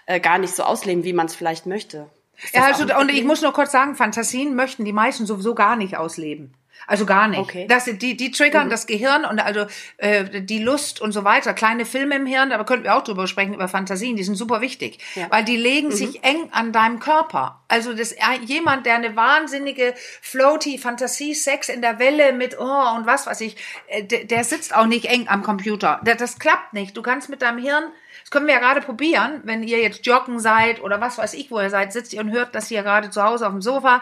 Äh, 0.05 0.21
gar 0.21 0.37
nicht 0.37 0.55
so 0.55 0.63
ausleben, 0.63 1.03
wie 1.03 1.13
man 1.13 1.25
es 1.25 1.35
vielleicht 1.35 1.65
möchte. 1.65 2.09
Ja, 2.53 2.65
also, 2.65 2.83
und 2.97 3.09
ich 3.09 3.23
muss 3.23 3.41
nur 3.41 3.53
kurz 3.53 3.71
sagen, 3.71 3.95
Fantasien 3.95 4.55
möchten 4.55 4.85
die 4.85 4.93
meisten 4.93 5.25
sowieso 5.25 5.55
gar 5.55 5.75
nicht 5.75 5.97
ausleben. 5.97 6.53
Also 6.87 7.05
gar 7.05 7.27
nicht. 7.27 7.39
Okay. 7.39 7.65
Das, 7.67 7.85
die, 7.85 8.15
die 8.15 8.31
triggern 8.31 8.67
mhm. 8.67 8.69
das 8.69 8.85
Gehirn 8.85 9.25
und 9.25 9.39
also 9.39 9.65
äh, 9.97 10.41
die 10.41 10.61
Lust 10.61 11.01
und 11.01 11.13
so 11.13 11.23
weiter. 11.23 11.53
Kleine 11.53 11.85
Filme 11.85 12.15
im 12.15 12.25
Hirn, 12.25 12.51
da 12.51 12.63
könnten 12.63 12.83
wir 12.83 12.95
auch 12.95 13.03
drüber 13.03 13.27
sprechen, 13.27 13.53
über 13.53 13.67
Fantasien, 13.67 14.15
die 14.15 14.23
sind 14.23 14.35
super 14.35 14.61
wichtig. 14.61 14.99
Ja. 15.15 15.27
Weil 15.29 15.43
die 15.43 15.57
legen 15.57 15.87
mhm. 15.87 15.93
sich 15.93 16.23
eng 16.23 16.49
an 16.51 16.71
deinem 16.71 16.99
Körper. 16.99 17.61
Also 17.67 17.93
das 17.93 18.11
äh, 18.11 18.19
jemand, 18.43 18.85
der 18.85 18.95
eine 18.95 19.15
wahnsinnige 19.15 19.95
floaty 20.21 20.77
Fantasie, 20.77 21.33
Sex 21.33 21.69
in 21.69 21.81
der 21.81 21.97
Welle 21.97 22.33
mit 22.33 22.57
oh 22.59 22.95
und 22.95 23.07
was 23.07 23.25
weiß 23.25 23.41
ich, 23.41 23.57
äh, 23.87 24.03
der, 24.03 24.25
der 24.25 24.43
sitzt 24.43 24.75
auch 24.75 24.85
nicht 24.85 25.05
eng 25.05 25.27
am 25.27 25.41
Computer. 25.41 25.99
Der, 26.05 26.15
das 26.15 26.37
klappt 26.37 26.73
nicht. 26.73 26.95
Du 26.95 27.01
kannst 27.01 27.29
mit 27.29 27.41
deinem 27.41 27.57
Hirn 27.57 27.85
das 28.25 28.31
können 28.31 28.47
wir 28.47 28.55
ja 28.55 28.59
gerade 28.59 28.81
probieren, 28.81 29.41
wenn 29.43 29.61
ihr 29.61 29.79
jetzt 29.79 30.05
joggen 30.05 30.39
seid 30.39 30.81
oder 30.81 30.99
was 30.99 31.19
weiß 31.19 31.35
ich, 31.35 31.51
wo 31.51 31.61
ihr 31.61 31.69
seid, 31.69 31.93
sitzt 31.93 32.11
ihr 32.11 32.21
und 32.21 32.31
hört 32.31 32.55
das 32.55 32.67
hier 32.67 32.81
gerade 32.81 33.11
zu 33.11 33.23
Hause 33.23 33.45
auf 33.45 33.53
dem 33.53 33.61
Sofa 33.61 34.01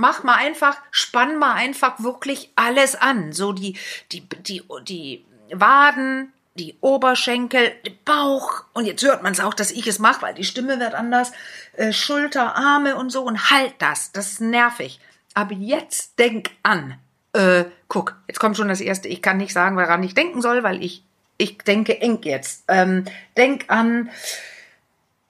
mach 0.00 0.24
mal 0.24 0.36
einfach, 0.36 0.76
spann 0.90 1.38
mal 1.38 1.54
einfach 1.54 2.00
wirklich 2.00 2.50
alles 2.56 2.96
an. 2.96 3.32
So 3.32 3.52
die, 3.52 3.76
die, 4.12 4.26
die, 4.46 4.62
die 4.88 5.24
Waden, 5.52 6.32
die 6.54 6.76
Oberschenkel, 6.80 7.72
den 7.86 7.98
Bauch. 8.04 8.64
Und 8.72 8.86
jetzt 8.86 9.04
hört 9.04 9.22
man 9.22 9.32
es 9.32 9.40
auch, 9.40 9.54
dass 9.54 9.70
ich 9.70 9.86
es 9.86 9.98
mache, 9.98 10.22
weil 10.22 10.34
die 10.34 10.44
Stimme 10.44 10.80
wird 10.80 10.94
anders. 10.94 11.32
Äh, 11.74 11.92
Schulter, 11.92 12.56
Arme 12.56 12.96
und 12.96 13.10
so. 13.10 13.22
Und 13.22 13.50
halt 13.50 13.74
das. 13.78 14.12
Das 14.12 14.32
ist 14.32 14.40
nervig. 14.40 15.00
Aber 15.34 15.52
jetzt 15.52 16.18
denk 16.18 16.50
an. 16.62 16.98
Äh, 17.32 17.66
guck, 17.86 18.16
jetzt 18.26 18.40
kommt 18.40 18.56
schon 18.56 18.68
das 18.68 18.80
erste. 18.80 19.08
Ich 19.08 19.22
kann 19.22 19.36
nicht 19.36 19.52
sagen, 19.52 19.76
woran 19.76 20.02
ich 20.02 20.14
denken 20.14 20.42
soll, 20.42 20.62
weil 20.62 20.82
ich, 20.82 21.04
ich 21.40 21.58
denke 21.58 22.00
eng 22.00 22.20
jetzt. 22.22 22.64
Ähm, 22.68 23.04
denk 23.36 23.64
an. 23.68 24.10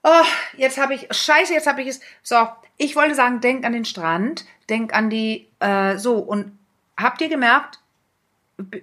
Oh, 0.02 0.25
jetzt 0.57 0.79
habe 0.79 0.95
ich, 0.95 1.07
scheiße, 1.11 1.52
jetzt 1.52 1.67
habe 1.67 1.83
ich 1.83 1.88
es. 1.88 2.00
So, 2.23 2.49
ich 2.76 2.97
wollte 2.97 3.14
sagen, 3.14 3.40
denk 3.40 3.64
an 3.64 3.73
den 3.73 3.85
Strand, 3.85 4.45
denk 4.69 4.93
an 4.95 5.09
die, 5.09 5.49
äh, 5.61 5.99
so, 5.99 6.17
und 6.17 6.59
habt 6.97 7.21
ihr 7.21 7.29
gemerkt, 7.29 7.79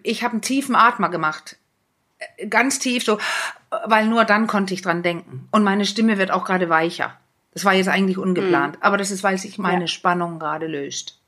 ich 0.03 0.23
habe 0.23 0.33
einen 0.33 0.41
tiefen 0.41 0.75
Atmer 0.75 1.09
gemacht. 1.09 1.57
Äh, 2.19 2.47
ganz 2.47 2.79
tief, 2.79 3.03
so, 3.03 3.19
weil 3.85 4.05
nur 4.07 4.23
dann 4.23 4.47
konnte 4.47 4.73
ich 4.73 4.81
dran 4.81 5.03
denken. 5.03 5.49
Und 5.51 5.63
meine 5.63 5.85
Stimme 5.85 6.17
wird 6.17 6.31
auch 6.31 6.45
gerade 6.45 6.69
weicher. 6.69 7.17
Das 7.53 7.65
war 7.65 7.73
jetzt 7.73 7.89
eigentlich 7.89 8.17
ungeplant, 8.17 8.77
mhm. 8.77 8.81
aber 8.83 8.97
das 8.97 9.11
ist, 9.11 9.23
weil 9.23 9.37
sich 9.37 9.57
meine 9.57 9.81
ja. 9.81 9.87
Spannung 9.87 10.39
gerade 10.39 10.67
löst. 10.67 11.19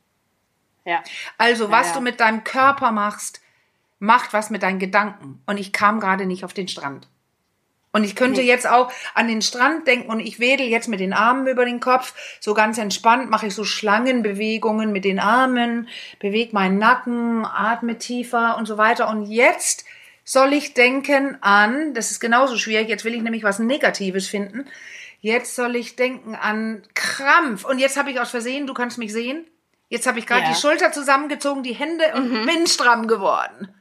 Ja. 0.85 1.03
Also, 1.37 1.71
was 1.71 1.87
ja, 1.87 1.93
ja. 1.93 1.97
du 1.97 2.03
mit 2.03 2.19
deinem 2.19 2.43
Körper 2.43 2.91
machst, 2.91 3.41
macht 3.99 4.33
was 4.33 4.49
mit 4.49 4.63
deinen 4.63 4.79
Gedanken. 4.79 5.41
Und 5.45 5.57
ich 5.57 5.71
kam 5.71 5.99
gerade 5.99 6.25
nicht 6.25 6.43
auf 6.43 6.53
den 6.53 6.67
Strand. 6.67 7.07
Und 7.91 8.03
ich 8.03 8.15
könnte 8.15 8.41
jetzt 8.41 8.67
auch 8.67 8.91
an 9.15 9.27
den 9.27 9.41
Strand 9.41 9.87
denken 9.87 10.11
und 10.11 10.19
ich 10.19 10.39
wedel 10.39 10.67
jetzt 10.67 10.87
mit 10.87 10.99
den 10.99 11.11
Armen 11.11 11.47
über 11.47 11.65
den 11.65 11.79
Kopf. 11.79 12.13
So 12.39 12.53
ganz 12.53 12.77
entspannt 12.77 13.31
mache 13.31 13.47
ich 13.47 13.55
so 13.55 13.63
Schlangenbewegungen 13.63 14.91
mit 14.91 15.05
den 15.05 15.19
Armen, 15.19 15.87
bewege 16.19 16.53
meinen 16.53 16.77
Nacken, 16.77 17.45
atme 17.45 17.97
tiefer 17.97 18.57
und 18.57 18.67
so 18.67 18.77
weiter. 18.77 19.09
Und 19.09 19.25
jetzt 19.25 19.85
soll 20.23 20.53
ich 20.53 20.75
denken 20.75 21.39
an, 21.41 21.95
das 21.95 22.11
ist 22.11 22.19
genauso 22.19 22.57
schwierig, 22.57 22.89
jetzt 22.89 23.05
will 23.05 23.15
ich 23.15 23.23
nämlich 23.23 23.43
was 23.43 23.57
Negatives 23.57 24.27
finden. 24.27 24.65
Jetzt 25.21 25.55
soll 25.55 25.75
ich 25.75 25.95
denken 25.95 26.35
an 26.35 26.83
Krampf. 26.93 27.65
Und 27.65 27.79
jetzt 27.79 27.97
habe 27.97 28.11
ich 28.11 28.19
aus 28.19 28.29
Versehen, 28.29 28.67
du 28.67 28.75
kannst 28.75 28.99
mich 28.99 29.11
sehen, 29.11 29.47
jetzt 29.89 30.05
habe 30.05 30.19
ich 30.19 30.27
gerade 30.27 30.43
ja. 30.43 30.49
die 30.49 30.55
Schulter 30.55 30.91
zusammengezogen, 30.91 31.63
die 31.63 31.73
Hände 31.73 32.05
und 32.13 32.31
mhm. 32.31 32.45
bin 32.45 32.67
stramm 32.67 33.07
geworden. 33.07 33.73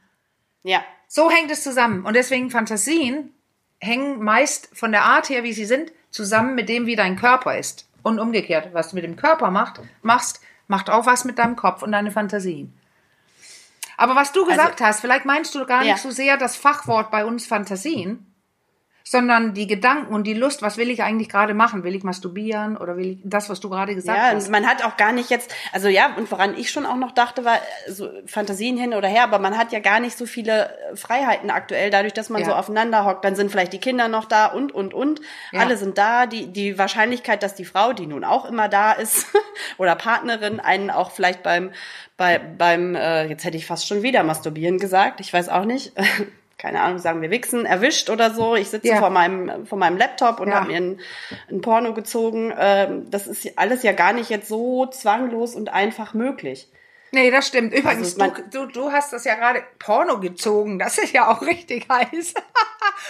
Ja. 0.63 0.83
So 1.07 1.29
hängt 1.31 1.51
es 1.51 1.63
zusammen. 1.63 2.05
Und 2.05 2.15
deswegen 2.15 2.51
Fantasien 2.51 3.33
hängen 3.79 4.23
meist 4.23 4.69
von 4.73 4.91
der 4.91 5.03
Art 5.03 5.29
her, 5.29 5.43
wie 5.43 5.53
sie 5.53 5.65
sind, 5.65 5.91
zusammen 6.11 6.55
mit 6.55 6.69
dem, 6.69 6.85
wie 6.85 6.95
dein 6.95 7.15
Körper 7.15 7.57
ist. 7.57 7.87
Und 8.03 8.19
umgekehrt, 8.19 8.69
was 8.73 8.89
du 8.89 8.95
mit 8.95 9.03
dem 9.03 9.15
Körper 9.15 9.51
macht, 9.51 9.81
machst, 10.01 10.41
macht 10.67 10.89
auch 10.89 11.05
was 11.05 11.25
mit 11.25 11.39
deinem 11.39 11.55
Kopf 11.55 11.81
und 11.83 11.91
deine 11.91 12.11
Fantasien. 12.11 12.73
Aber 13.97 14.15
was 14.15 14.31
du 14.31 14.45
gesagt 14.45 14.81
also, 14.81 14.85
hast, 14.85 15.01
vielleicht 15.01 15.25
meinst 15.25 15.53
du 15.55 15.65
gar 15.65 15.81
nicht 15.81 15.89
ja. 15.89 15.97
so 15.97 16.09
sehr 16.09 16.37
das 16.37 16.55
Fachwort 16.55 17.11
bei 17.11 17.25
uns 17.25 17.45
Fantasien, 17.45 18.28
sondern 19.03 19.53
die 19.53 19.67
Gedanken 19.67 20.13
und 20.13 20.25
die 20.25 20.33
Lust, 20.33 20.61
was 20.61 20.77
will 20.77 20.89
ich 20.89 21.03
eigentlich 21.03 21.29
gerade 21.29 21.53
machen? 21.53 21.83
Will 21.83 21.95
ich 21.95 22.03
masturbieren 22.03 22.77
oder 22.77 22.97
will 22.97 23.11
ich 23.11 23.17
das, 23.23 23.49
was 23.49 23.59
du 23.59 23.69
gerade 23.69 23.95
gesagt 23.95 24.17
ja, 24.17 24.31
hast? 24.35 24.45
Ja, 24.45 24.51
man 24.51 24.67
hat 24.67 24.85
auch 24.85 24.97
gar 24.97 25.11
nicht 25.11 25.29
jetzt, 25.29 25.53
also 25.71 25.87
ja, 25.87 26.15
und 26.15 26.29
woran 26.31 26.55
ich 26.57 26.69
schon 26.69 26.85
auch 26.85 26.95
noch 26.95 27.11
dachte, 27.11 27.45
war 27.45 27.57
so 27.87 28.09
Fantasien 28.25 28.77
hin 28.77 28.93
oder 28.93 29.07
her, 29.07 29.23
aber 29.23 29.39
man 29.39 29.57
hat 29.57 29.71
ja 29.71 29.79
gar 29.79 29.99
nicht 29.99 30.17
so 30.17 30.25
viele 30.25 30.69
Freiheiten 30.95 31.49
aktuell, 31.49 31.89
dadurch, 31.89 32.13
dass 32.13 32.29
man 32.29 32.41
ja. 32.41 32.47
so 32.47 32.53
aufeinander 32.53 33.05
hockt. 33.05 33.25
Dann 33.25 33.35
sind 33.35 33.51
vielleicht 33.51 33.73
die 33.73 33.79
Kinder 33.79 34.07
noch 34.07 34.25
da 34.25 34.47
und, 34.47 34.73
und, 34.73 34.93
und. 34.93 35.21
Ja. 35.51 35.61
Alle 35.61 35.77
sind 35.77 35.97
da. 35.97 36.25
Die, 36.25 36.47
die 36.47 36.77
Wahrscheinlichkeit, 36.77 37.43
dass 37.43 37.55
die 37.55 37.65
Frau, 37.65 37.93
die 37.93 38.05
nun 38.05 38.23
auch 38.23 38.45
immer 38.45 38.69
da 38.69 38.91
ist, 38.91 39.27
oder 39.77 39.95
Partnerin, 39.95 40.59
einen 40.59 40.89
auch 40.89 41.11
vielleicht 41.11 41.43
beim, 41.43 41.71
bei, 42.17 42.37
beim, 42.37 42.95
äh, 42.95 43.25
jetzt 43.25 43.43
hätte 43.45 43.57
ich 43.57 43.65
fast 43.65 43.87
schon 43.87 44.03
wieder 44.03 44.23
masturbieren 44.23 44.77
gesagt, 44.77 45.19
ich 45.19 45.31
weiß 45.31 45.49
auch 45.49 45.65
nicht, 45.65 45.93
keine 46.59 46.81
Ahnung, 46.81 46.99
sagen 46.99 47.21
wir 47.21 47.31
Wichsen, 47.31 47.65
erwischt 47.65 48.09
oder 48.09 48.31
so. 48.31 48.55
Ich 48.55 48.69
sitze 48.69 48.89
ja. 48.89 48.97
vor 48.97 49.09
meinem 49.09 49.65
vor 49.65 49.77
meinem 49.77 49.97
Laptop 49.97 50.41
und 50.41 50.49
ja. 50.49 50.55
habe 50.55 50.67
mir 50.67 50.77
ein, 50.77 50.99
ein, 51.49 51.61
Porno 51.61 51.93
gezogen. 51.93 52.53
Ähm, 52.57 53.09
das 53.09 53.27
ist 53.27 53.57
alles 53.57 53.81
ja 53.81 53.93
gar 53.93 54.11
nicht 54.13 54.29
jetzt 54.29 54.49
so 54.49 54.85
zwanglos 54.85 55.55
und 55.55 55.69
einfach 55.69 56.13
möglich. 56.13 56.67
Nee, 57.11 57.31
das 57.31 57.47
stimmt. 57.47 57.73
Übrigens, 57.73 58.19
also, 58.19 58.43
du, 58.51 58.65
du, 58.65 58.71
du 58.71 58.91
hast 58.91 59.13
das 59.13 59.23
ja 59.23 59.35
gerade 59.35 59.63
Porno 59.79 60.19
gezogen. 60.19 60.77
Das 60.77 60.97
ist 60.97 61.13
ja 61.13 61.31
auch 61.31 61.41
richtig 61.41 61.87
heiß. 61.89 62.33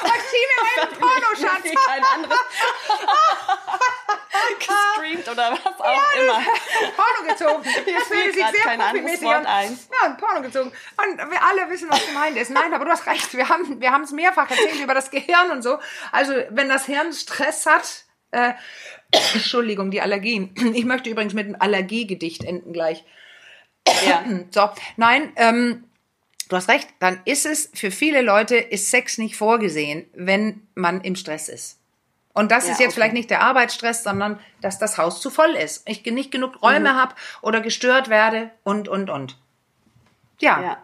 Und 0.02 0.12
zieh 0.30 0.46
mir 0.46 0.86
meinen 0.86 1.00
Pornoschatz. 1.00 1.64
Kein 1.88 2.04
anderes 2.04 2.38
gestreamt 4.60 5.30
oder 5.30 5.52
was 5.52 5.80
auch 5.80 5.86
ja, 5.86 6.22
immer. 6.22 6.42
Porno 6.96 7.32
gezogen. 7.32 7.64
Das 7.64 8.08
fühlt 8.08 8.34
sich 8.34 8.46
sehr 8.46 9.22
Wort 9.22 9.46
ein. 9.46 9.80
Ja, 9.92 10.10
Porno 10.20 10.42
gezogen. 10.42 10.72
Und 10.72 11.32
wir 11.32 11.44
alle 11.44 11.70
wissen, 11.70 11.90
was 11.90 12.06
gemeint 12.06 12.38
ist. 12.38 12.52
Nein, 12.52 12.74
aber 12.74 12.86
du 12.86 12.92
hast 12.92 13.06
recht. 13.06 13.34
Wir 13.34 13.50
haben 13.50 13.80
wir 13.80 13.92
haben 13.92 14.04
es 14.04 14.12
mehrfach 14.12 14.50
erzählt 14.50 14.80
über 14.82 14.94
das 14.94 15.12
Gehirn 15.12 15.52
und 15.52 15.62
so. 15.62 15.80
Also, 16.12 16.34
wenn 16.50 16.70
das 16.70 16.86
Hirn 16.86 17.14
Stress 17.14 17.66
hat, 17.66 18.06
äh, 18.32 18.54
Entschuldigung, 19.34 19.92
die 19.92 20.02
Allergien. 20.02 20.54
Ich 20.74 20.86
möchte 20.86 21.10
übrigens 21.10 21.34
mit 21.34 21.46
einem 21.46 21.58
Allergiegedicht 21.60 22.44
enden 22.44 22.74
gleich. 22.74 23.04
Ja. 24.08 24.24
So, 24.52 24.70
nein, 24.98 25.32
ähm, 25.36 25.86
du 26.50 26.56
hast 26.56 26.70
recht, 26.70 26.88
dann 27.00 27.22
ist 27.26 27.46
es 27.46 27.70
für 27.74 27.92
viele 27.92 28.22
Leute 28.22 28.56
ist 28.56 28.90
Sex 28.90 29.18
nicht 29.18 29.36
vorgesehen, 29.36 30.10
wenn 30.14 30.68
man 30.76 31.02
im 31.02 31.16
Stress 31.16 31.50
ist. 31.50 31.79
Und 32.40 32.52
das 32.52 32.68
Ja, 32.68 32.72
ist 32.72 32.80
jetzt 32.80 32.92
okay. 32.92 32.96
vielleicht 32.96 33.14
nicht 33.16 33.30
der 33.30 33.42
Arbeitsstress, 33.42 34.02
sondern 34.02 34.40
dass 34.62 34.80
das 34.80 34.98
Haus 34.98 35.20
zu 35.20 35.30
voll 35.30 35.56
ist. 35.56 35.84
Ich 35.90 36.06
nicht 36.06 36.32
genug 36.32 36.62
Räume 36.62 36.94
Mhm. 36.94 36.98
habe 36.98 37.16
oder 37.42 37.60
gestört 37.60 38.08
werde 38.08 38.50
und, 38.64 38.88
und, 38.88 39.10
und. 39.10 39.38
Ja, 40.40 40.62
Ja. 40.62 40.78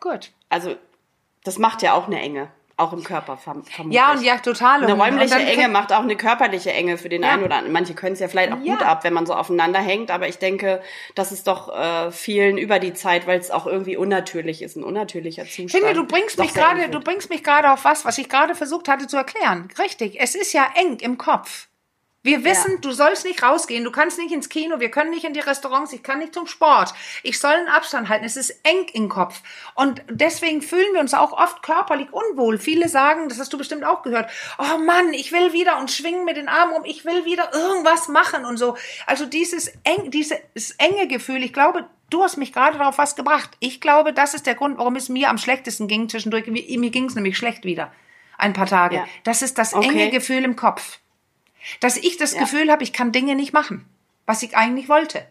gut. 0.00 0.32
Also, 0.48 0.76
das 1.44 1.58
macht 1.58 1.82
ja 1.82 1.92
auch 1.92 2.06
eine 2.06 2.18
Enge. 2.22 2.48
Auch 2.78 2.92
im 2.92 3.02
Körper 3.02 3.38
verm 3.38 3.64
vermutlich. 3.64 3.96
Ja, 3.98 4.12
und 4.12 4.22
ja, 4.22 4.36
total. 4.36 4.84
Eine 4.84 4.92
räumliche 4.92 5.36
Enge 5.36 5.68
macht 5.68 5.94
auch 5.94 6.02
eine 6.02 6.14
körperliche 6.14 6.74
Enge 6.74 6.98
für 6.98 7.08
den 7.08 7.22
Ja. 7.22 7.30
einen 7.30 7.42
oder 7.44 7.54
anderen. 7.56 7.72
Manche 7.72 7.94
können 7.94 8.12
es 8.12 8.20
ja 8.20 8.28
vielleicht 8.28 8.52
auch 8.52 8.58
gut 8.58 8.80
Ja. 8.82 8.86
ab, 8.88 9.02
wenn 9.02 9.14
man 9.14 9.24
so 9.24 9.32
aufeinander 9.34 9.78
hängt, 9.78 10.10
aber 10.10 10.28
ich 10.28 10.36
denke, 10.38 10.82
das 11.14 11.32
ist 11.32 11.46
doch 11.46 11.74
äh, 11.74 12.10
vielen 12.12 12.58
über 12.58 12.78
die 12.78 12.92
Zeit, 12.92 13.26
weil 13.26 13.38
es 13.40 13.50
auch 13.50 13.66
irgendwie 13.66 13.96
unnatürlich 13.96 14.60
ist, 14.60 14.76
ein 14.76 14.84
unnatürlicher 14.84 15.44
Zustand. 15.44 15.70
Finde, 15.70 15.94
du 15.94 16.04
bringst 16.06 16.38
mich 16.38 16.52
gerade, 16.52 16.90
du 16.90 17.00
bringst 17.00 17.30
mich 17.30 17.42
gerade 17.42 17.72
auf 17.72 17.84
was, 17.86 18.04
was 18.04 18.18
ich 18.18 18.28
gerade 18.28 18.54
versucht 18.54 18.88
hatte 18.88 19.06
zu 19.06 19.16
erklären. 19.16 19.68
Richtig. 19.78 20.20
Es 20.20 20.34
ist 20.34 20.52
ja 20.52 20.66
eng 20.74 20.98
im 21.00 21.16
Kopf. 21.16 21.68
Wir 22.26 22.44
wissen, 22.44 22.72
Ja. 22.72 22.78
du 22.80 22.90
sollst 22.92 23.24
nicht 23.24 23.42
rausgehen, 23.42 23.84
du 23.84 23.90
kannst 23.90 24.18
nicht 24.18 24.32
ins 24.32 24.48
Kino, 24.48 24.80
wir 24.80 24.90
können 24.90 25.10
nicht 25.10 25.24
in 25.24 25.32
die 25.32 25.40
Restaurants, 25.40 25.92
ich 25.92 26.02
kann 26.02 26.18
nicht 26.18 26.34
zum 26.34 26.46
Sport. 26.46 26.92
Ich 27.22 27.38
soll 27.38 27.52
einen 27.52 27.68
Abstand 27.68 28.08
halten. 28.08 28.24
Es 28.24 28.36
ist 28.36 28.50
eng 28.64 28.86
im 28.92 29.08
Kopf. 29.08 29.40
Und 29.74 30.02
deswegen 30.10 30.60
fühlen 30.60 30.92
wir 30.92 31.00
uns 31.00 31.14
auch 31.14 31.32
oft 31.32 31.62
körperlich 31.62 32.12
unwohl. 32.12 32.58
Viele 32.58 32.88
sagen, 32.88 33.28
das 33.28 33.38
hast 33.38 33.52
du 33.52 33.58
bestimmt 33.58 33.84
auch 33.84 34.02
gehört, 34.02 34.30
oh 34.58 34.78
Mann, 34.78 35.12
ich 35.14 35.32
will 35.32 35.52
wieder 35.52 35.78
und 35.78 35.90
schwingen 35.90 36.24
mit 36.24 36.36
den 36.36 36.48
Armen 36.48 36.74
um, 36.74 36.84
ich 36.84 37.04
will 37.04 37.24
wieder 37.24 37.54
irgendwas 37.54 38.08
machen 38.08 38.44
und 38.44 38.56
so. 38.56 38.76
Also 39.06 39.24
dieses 39.24 39.68
eng, 39.84 40.10
dieses 40.10 40.72
enge 40.78 41.06
Gefühl, 41.08 41.42
ich 41.44 41.52
glaube, 41.52 41.88
du 42.10 42.22
hast 42.22 42.36
mich 42.36 42.52
gerade 42.52 42.78
darauf 42.78 42.98
was 42.98 43.16
gebracht. 43.16 43.50
Ich 43.60 43.80
glaube, 43.80 44.12
das 44.12 44.34
ist 44.34 44.46
der 44.46 44.54
Grund, 44.54 44.78
warum 44.78 44.96
es 44.96 45.08
mir 45.08 45.30
am 45.30 45.38
schlechtesten 45.38 45.88
ging 45.88 46.08
zwischendurch. 46.08 46.46
Mir, 46.46 46.90
ging 46.90 47.04
es 47.06 47.14
nämlich 47.14 47.36
schlecht 47.38 47.64
wieder. 47.64 47.92
Ein 48.38 48.52
paar 48.52 48.66
Tage. 48.66 48.96
Ja. 48.96 49.04
Das 49.24 49.42
ist 49.42 49.58
das 49.58 49.72
Okay. 49.74 49.88
enge 49.88 50.10
Gefühl 50.10 50.44
im 50.44 50.56
Kopf. 50.56 50.98
Dass 51.80 51.96
ich 51.96 52.16
das 52.16 52.32
Ja. 52.34 52.40
Gefühl 52.40 52.70
habe, 52.70 52.82
ich 52.82 52.92
kann 52.92 53.12
Dinge 53.12 53.34
nicht 53.34 53.52
machen, 53.52 53.88
was 54.26 54.42
ich 54.42 54.56
eigentlich 54.56 54.88
wollte. 54.88 55.26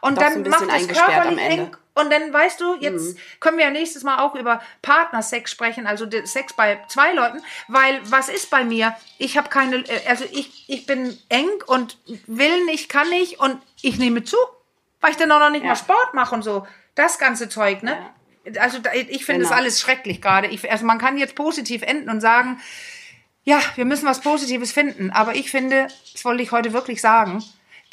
Und 0.00 0.16
Doch 0.16 0.22
dann 0.22 0.42
macht 0.48 0.62
es 0.62 0.88
körperlich 0.88 1.38
eng. 1.40 1.76
Und 1.94 2.10
dann 2.10 2.32
weißt 2.32 2.58
du, 2.60 2.76
jetzt 2.76 3.18
können 3.40 3.58
wir 3.58 3.66
ja 3.66 3.70
nächstes 3.70 4.02
Mal 4.02 4.20
auch 4.20 4.34
über 4.34 4.62
Partnersex 4.80 5.50
sprechen, 5.50 5.86
also 5.86 6.06
Sex 6.24 6.54
bei 6.54 6.80
zwei 6.88 7.12
Leuten, 7.12 7.42
weil 7.68 8.00
was 8.10 8.30
ist 8.30 8.48
bei 8.48 8.64
mir? 8.64 8.96
Ich 9.18 9.36
habe 9.36 9.50
keine, 9.50 9.76
äh, 9.86 10.08
also 10.08 10.24
ich, 10.30 10.64
ich 10.68 10.86
bin 10.86 11.18
eng 11.28 11.50
und 11.66 11.98
will 12.26 12.64
nicht, 12.64 12.88
kann 12.88 13.10
nicht 13.10 13.40
und 13.40 13.60
ich 13.82 13.98
nehme 13.98 14.24
zu, 14.24 14.38
weil 15.02 15.10
ich 15.10 15.18
dann 15.18 15.30
auch 15.32 15.40
noch 15.40 15.50
nicht 15.50 15.64
Ja. 15.64 15.70
mal 15.70 15.76
Sport 15.76 16.14
mache 16.14 16.34
und 16.34 16.42
so. 16.42 16.66
Das 16.94 17.18
ganze 17.18 17.50
Zeug, 17.50 17.82
ne? 17.82 17.98
Also 18.58 18.78
da, 18.78 18.92
ich 18.94 19.26
finde 19.26 19.42
das 19.42 19.50
Genau. 19.50 19.60
alles 19.60 19.78
schrecklich 19.80 20.22
gerade. 20.22 20.48
Also 20.70 20.86
man 20.86 20.98
kann 20.98 21.18
jetzt 21.18 21.34
positiv 21.34 21.82
enden 21.82 22.08
und 22.08 22.20
sagen, 22.22 22.58
ja, 23.44 23.58
wir 23.74 23.84
müssen 23.84 24.06
was 24.06 24.20
Positives 24.20 24.72
finden. 24.72 25.10
Aber 25.10 25.34
ich 25.34 25.50
finde, 25.50 25.88
das 26.12 26.24
wollte 26.24 26.42
ich 26.42 26.52
heute 26.52 26.72
wirklich 26.72 27.00
sagen, 27.00 27.42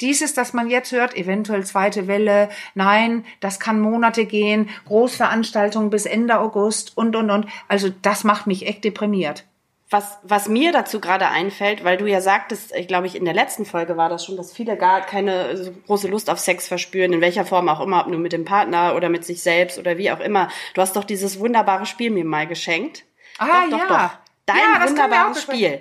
dieses, 0.00 0.32
dass 0.32 0.52
man 0.52 0.70
jetzt 0.70 0.92
hört, 0.92 1.14
eventuell 1.16 1.64
zweite 1.64 2.06
Welle, 2.06 2.48
nein, 2.74 3.24
das 3.40 3.60
kann 3.60 3.80
Monate 3.80 4.24
gehen, 4.24 4.70
Großveranstaltungen 4.86 5.90
bis 5.90 6.06
Ende 6.06 6.38
August 6.38 6.96
und, 6.96 7.16
und, 7.16 7.30
und. 7.30 7.46
Also 7.68 7.90
das 8.02 8.24
macht 8.24 8.46
mich 8.46 8.66
echt 8.66 8.84
deprimiert. 8.84 9.44
Was, 9.92 10.18
was 10.22 10.48
mir 10.48 10.70
dazu 10.70 11.00
gerade 11.00 11.26
einfällt, 11.26 11.82
weil 11.82 11.96
du 11.96 12.06
ja 12.06 12.20
sagtest, 12.20 12.72
ich 12.76 12.86
glaube 12.86 13.08
ich, 13.08 13.16
in 13.16 13.24
der 13.24 13.34
letzten 13.34 13.66
Folge 13.66 13.96
war 13.96 14.08
das 14.08 14.24
schon, 14.24 14.36
dass 14.36 14.52
viele 14.52 14.76
gar 14.76 15.00
keine 15.00 15.56
so 15.56 15.72
große 15.72 16.06
Lust 16.06 16.30
auf 16.30 16.38
Sex 16.38 16.68
verspüren, 16.68 17.12
in 17.12 17.20
welcher 17.20 17.44
Form 17.44 17.68
auch 17.68 17.80
immer, 17.80 18.00
ob 18.00 18.06
nur 18.06 18.20
mit 18.20 18.32
dem 18.32 18.44
Partner 18.44 18.94
oder 18.94 19.08
mit 19.08 19.24
sich 19.24 19.42
selbst 19.42 19.78
oder 19.78 19.98
wie 19.98 20.12
auch 20.12 20.20
immer. 20.20 20.48
Du 20.74 20.80
hast 20.80 20.94
doch 20.94 21.02
dieses 21.02 21.40
wunderbare 21.40 21.86
Spiel 21.86 22.10
mir 22.10 22.24
mal 22.24 22.46
geschenkt. 22.46 23.02
Ah, 23.38 23.66
doch, 23.68 23.78
ja. 23.78 23.86
Doch, 23.88 23.88
doch. 23.88 24.29
Dein 24.54 24.82
Ja, 24.82 24.88
wunderbares. 24.88 25.42
Spiel. 25.42 25.80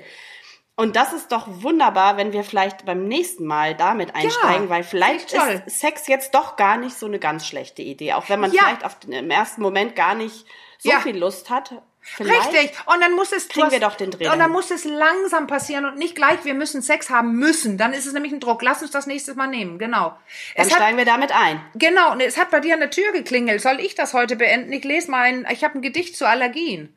Und 0.75 0.95
das 0.95 1.11
ist 1.11 1.31
doch 1.33 1.45
wunderbar, 1.47 2.15
wenn 2.15 2.31
wir 2.31 2.45
vielleicht 2.45 2.85
beim 2.85 3.03
nächsten 3.05 3.45
Mal 3.45 3.75
damit 3.75 4.15
einsteigen, 4.15 4.69
weil 4.69 4.83
vielleicht 4.83 5.33
ist 5.33 5.79
Sex 5.81 6.07
jetzt 6.07 6.33
doch 6.33 6.55
gar 6.55 6.77
nicht 6.77 6.97
so 6.97 7.05
eine 7.05 7.19
ganz 7.19 7.45
schlechte 7.45 7.81
Idee. 7.81 8.13
Auch 8.13 8.29
wenn 8.29 8.39
man 8.39 8.51
Ja. 8.53 8.61
vielleicht 8.63 8.85
auf 8.85 8.97
den, 8.99 9.11
im 9.11 9.29
ersten 9.29 9.61
Moment 9.61 9.95
gar 9.97 10.15
nicht 10.15 10.45
so 10.77 10.89
Ja. 10.89 10.99
viel 11.01 11.17
Lust 11.17 11.49
hat. 11.49 11.73
Vielleicht 12.01 12.53
Richtig. 12.53 12.71
Und 12.85 13.01
dann 13.01 13.13
muss 13.13 13.33
es 13.33 13.49
kriegen 13.49 13.69
wir 13.71 13.81
doch 13.81 13.95
den 13.95 14.09
Dreh 14.09 14.23
Und 14.27 14.31
dann 14.31 14.43
hin. 14.43 14.51
muss 14.53 14.71
es 14.71 14.85
langsam 14.85 15.47
passieren 15.47 15.83
und 15.83 15.97
nicht 15.97 16.15
gleich, 16.15 16.45
wir 16.45 16.53
müssen 16.53 16.81
Sex 16.81 17.09
haben 17.09 17.33
müssen. 17.33 17.77
Dann 17.77 17.91
ist 17.91 18.05
es 18.05 18.13
nämlich 18.13 18.31
ein 18.31 18.39
Druck. 18.39 18.61
Lass 18.61 18.81
uns 18.81 18.91
das 18.91 19.05
nächstes 19.05 19.35
Mal 19.35 19.47
nehmen. 19.47 19.77
Genau. 19.79 20.11
Dann 20.55 20.65
Es 20.65 20.71
hat, 20.71 20.77
steigen 20.77 20.97
wir 20.97 21.03
damit 21.03 21.33
ein. 21.33 21.59
genau. 21.75 22.13
Und 22.13 22.21
es 22.21 22.37
hat 22.37 22.51
bei 22.51 22.61
dir 22.61 22.75
an 22.75 22.79
der 22.79 22.89
Tür 22.89 23.11
geklingelt. 23.11 23.61
Soll 23.61 23.81
ich 23.81 23.95
das 23.95 24.13
heute 24.13 24.37
beenden? 24.37 24.71
Ich 24.71 24.85
lese 24.85 25.11
mal 25.11 25.23
ein, 25.23 25.45
ich 25.51 25.65
habe 25.65 25.77
ein 25.77 25.81
Gedicht 25.81 26.15
zu 26.15 26.25
Allergien. 26.25 26.95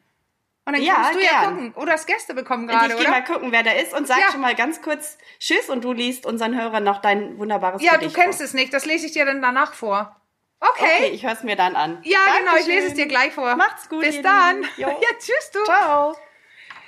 Und 0.65 0.75
dann 0.75 0.83
Ja, 0.83 0.95
kannst 0.95 1.15
du 1.15 1.25
ja 1.25 1.31
gern. 1.41 1.55
gucken. 1.57 1.75
Oder 1.75 1.93
hast 1.93 2.07
Gäste 2.07 2.35
bekommen 2.35 2.69
gerade, 2.69 2.95
ich 2.95 3.01
oder? 3.01 3.11
mal 3.11 3.25
gucken, 3.25 3.51
wer 3.51 3.63
da 3.65 3.73
ist 3.73 3.93
und 3.95 4.07
sag 4.07 4.19
Ja. 4.21 4.31
schon 4.31 4.41
mal 4.41 4.55
ganz 4.55 4.81
kurz 4.81 5.19
Tschüss 5.41 5.69
und 5.69 5.83
du 5.83 5.93
liest 5.93 6.25
unseren 6.25 6.57
Hörern 6.61 6.85
noch 6.85 7.01
dein 7.03 7.37
wunderbares 7.39 7.83
Ja, 7.83 7.95
du 7.95 8.01
Gedicht 8.01 8.15
kennst 8.17 8.39
vor. 8.39 8.47
es 8.47 8.55
nicht. 8.55 8.73
Das 8.73 8.85
lese 8.87 9.07
ich 9.07 9.13
dir 9.13 9.25
dann 9.25 9.43
danach 9.43 9.75
vor. 9.75 10.15
Okay. 10.61 10.85
Okay, 10.99 11.07
ich 11.09 11.25
höre 11.25 11.33
es 11.33 11.43
mir 11.43 11.57
dann 11.57 11.75
an. 11.75 11.99
Ja, 12.05 12.19
genau. 12.39 12.39
Ich 12.39 12.45
Dankeschön. 12.67 12.75
lese 12.75 12.87
es 12.89 12.95
dir 12.95 13.07
gleich 13.07 13.33
vor. 13.33 13.57
Macht's 13.57 13.89
gut, 13.89 14.03
Bis 14.03 14.23
dann. 14.23 14.63
Jo. 14.77 14.87
Ja, 15.03 15.09
tschüss, 15.19 15.51
du. 15.53 15.65
Ciao. 15.65 16.17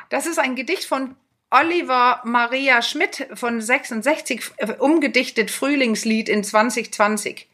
Das 0.09 0.27
ist 0.27 0.39
ein 0.39 0.55
Gedicht 0.55 0.85
von 0.85 1.17
Oliver 1.51 2.21
Maria 2.25 2.81
Schmidt 2.83 3.27
von 3.35 3.61
66, 3.61 4.53
äh, 4.59 4.73
umgedichtet 4.75 5.51
Frühlingslied 5.51 6.29
in 6.29 6.45
2020. 6.45 7.49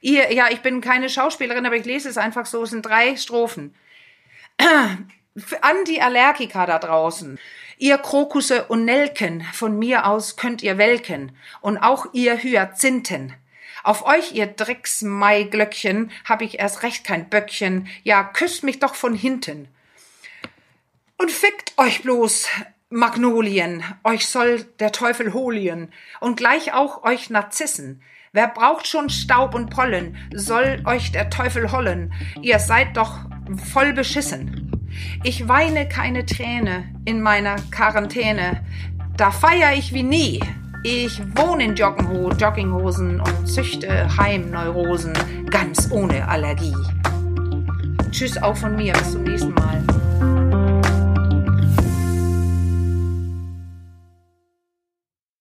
Ihr, 0.00 0.32
ja, 0.32 0.48
ich 0.50 0.60
bin 0.62 0.80
keine 0.80 1.08
Schauspielerin, 1.08 1.64
aber 1.66 1.76
ich 1.76 1.84
lese 1.84 2.08
es 2.08 2.18
einfach 2.18 2.46
so. 2.46 2.64
Es 2.64 2.70
sind 2.70 2.82
drei 2.84 3.16
Strophen. 3.16 3.76
An 5.62 5.84
die 5.86 6.02
Allergiker 6.02 6.66
da 6.66 6.78
draußen. 6.78 7.38
Ihr 7.78 7.96
Krokusse 7.96 8.64
und 8.64 8.84
Nelken, 8.84 9.42
von 9.54 9.78
mir 9.78 10.06
aus 10.06 10.36
könnt 10.36 10.62
ihr 10.62 10.76
welken. 10.76 11.32
Und 11.60 11.78
auch 11.78 12.06
ihr 12.12 12.42
Hyazinthen. 12.42 13.32
Auf 13.82 14.04
euch, 14.04 14.32
ihr 14.32 14.46
Drecksmaiglöckchen, 14.46 16.10
hab 16.26 16.42
ich 16.42 16.58
erst 16.58 16.82
recht 16.82 17.04
kein 17.04 17.30
Böckchen. 17.30 17.88
Ja, 18.04 18.22
küsst 18.24 18.62
mich 18.62 18.78
doch 18.78 18.94
von 18.94 19.14
hinten. 19.14 19.68
Und 21.16 21.30
fickt 21.30 21.72
euch 21.78 22.02
bloß, 22.02 22.48
Magnolien, 22.90 23.82
euch 24.04 24.28
soll 24.28 24.64
der 24.80 24.92
Teufel 24.92 25.32
holien, 25.32 25.92
und 26.20 26.36
gleich 26.36 26.74
auch 26.74 27.04
euch 27.04 27.30
Narzissen. 27.30 28.02
Wer 28.32 28.48
braucht 28.48 28.86
schon 28.86 29.08
Staub 29.08 29.54
und 29.54 29.70
Pollen, 29.70 30.16
soll 30.34 30.82
euch 30.84 31.10
der 31.10 31.30
Teufel 31.30 31.72
hollen, 31.72 32.12
ihr 32.42 32.58
seid 32.58 32.96
doch 32.96 33.20
voll 33.72 33.92
beschissen. 33.94 34.81
Ich 35.22 35.48
weine 35.48 35.88
keine 35.88 36.26
Träne 36.26 36.84
in 37.04 37.22
meiner 37.22 37.56
Quarantäne, 37.70 38.60
da 39.16 39.30
feier 39.30 39.72
ich 39.74 39.92
wie 39.92 40.02
nie. 40.02 40.40
Ich 40.84 41.22
wohne 41.36 41.64
in 41.64 41.76
Joggenho 41.76 42.30
Jogginghosen 42.32 43.20
und 43.20 43.48
züchte 43.48 44.16
Heimneurosen, 44.16 45.12
ganz 45.50 45.90
ohne 45.92 46.26
Allergie. 46.26 46.74
Tschüss 48.10 48.36
auch 48.36 48.56
von 48.56 48.76
mir, 48.76 48.92
bis 48.94 49.12
zum 49.12 49.22
nächsten 49.22 49.54
Mal. 49.54 50.01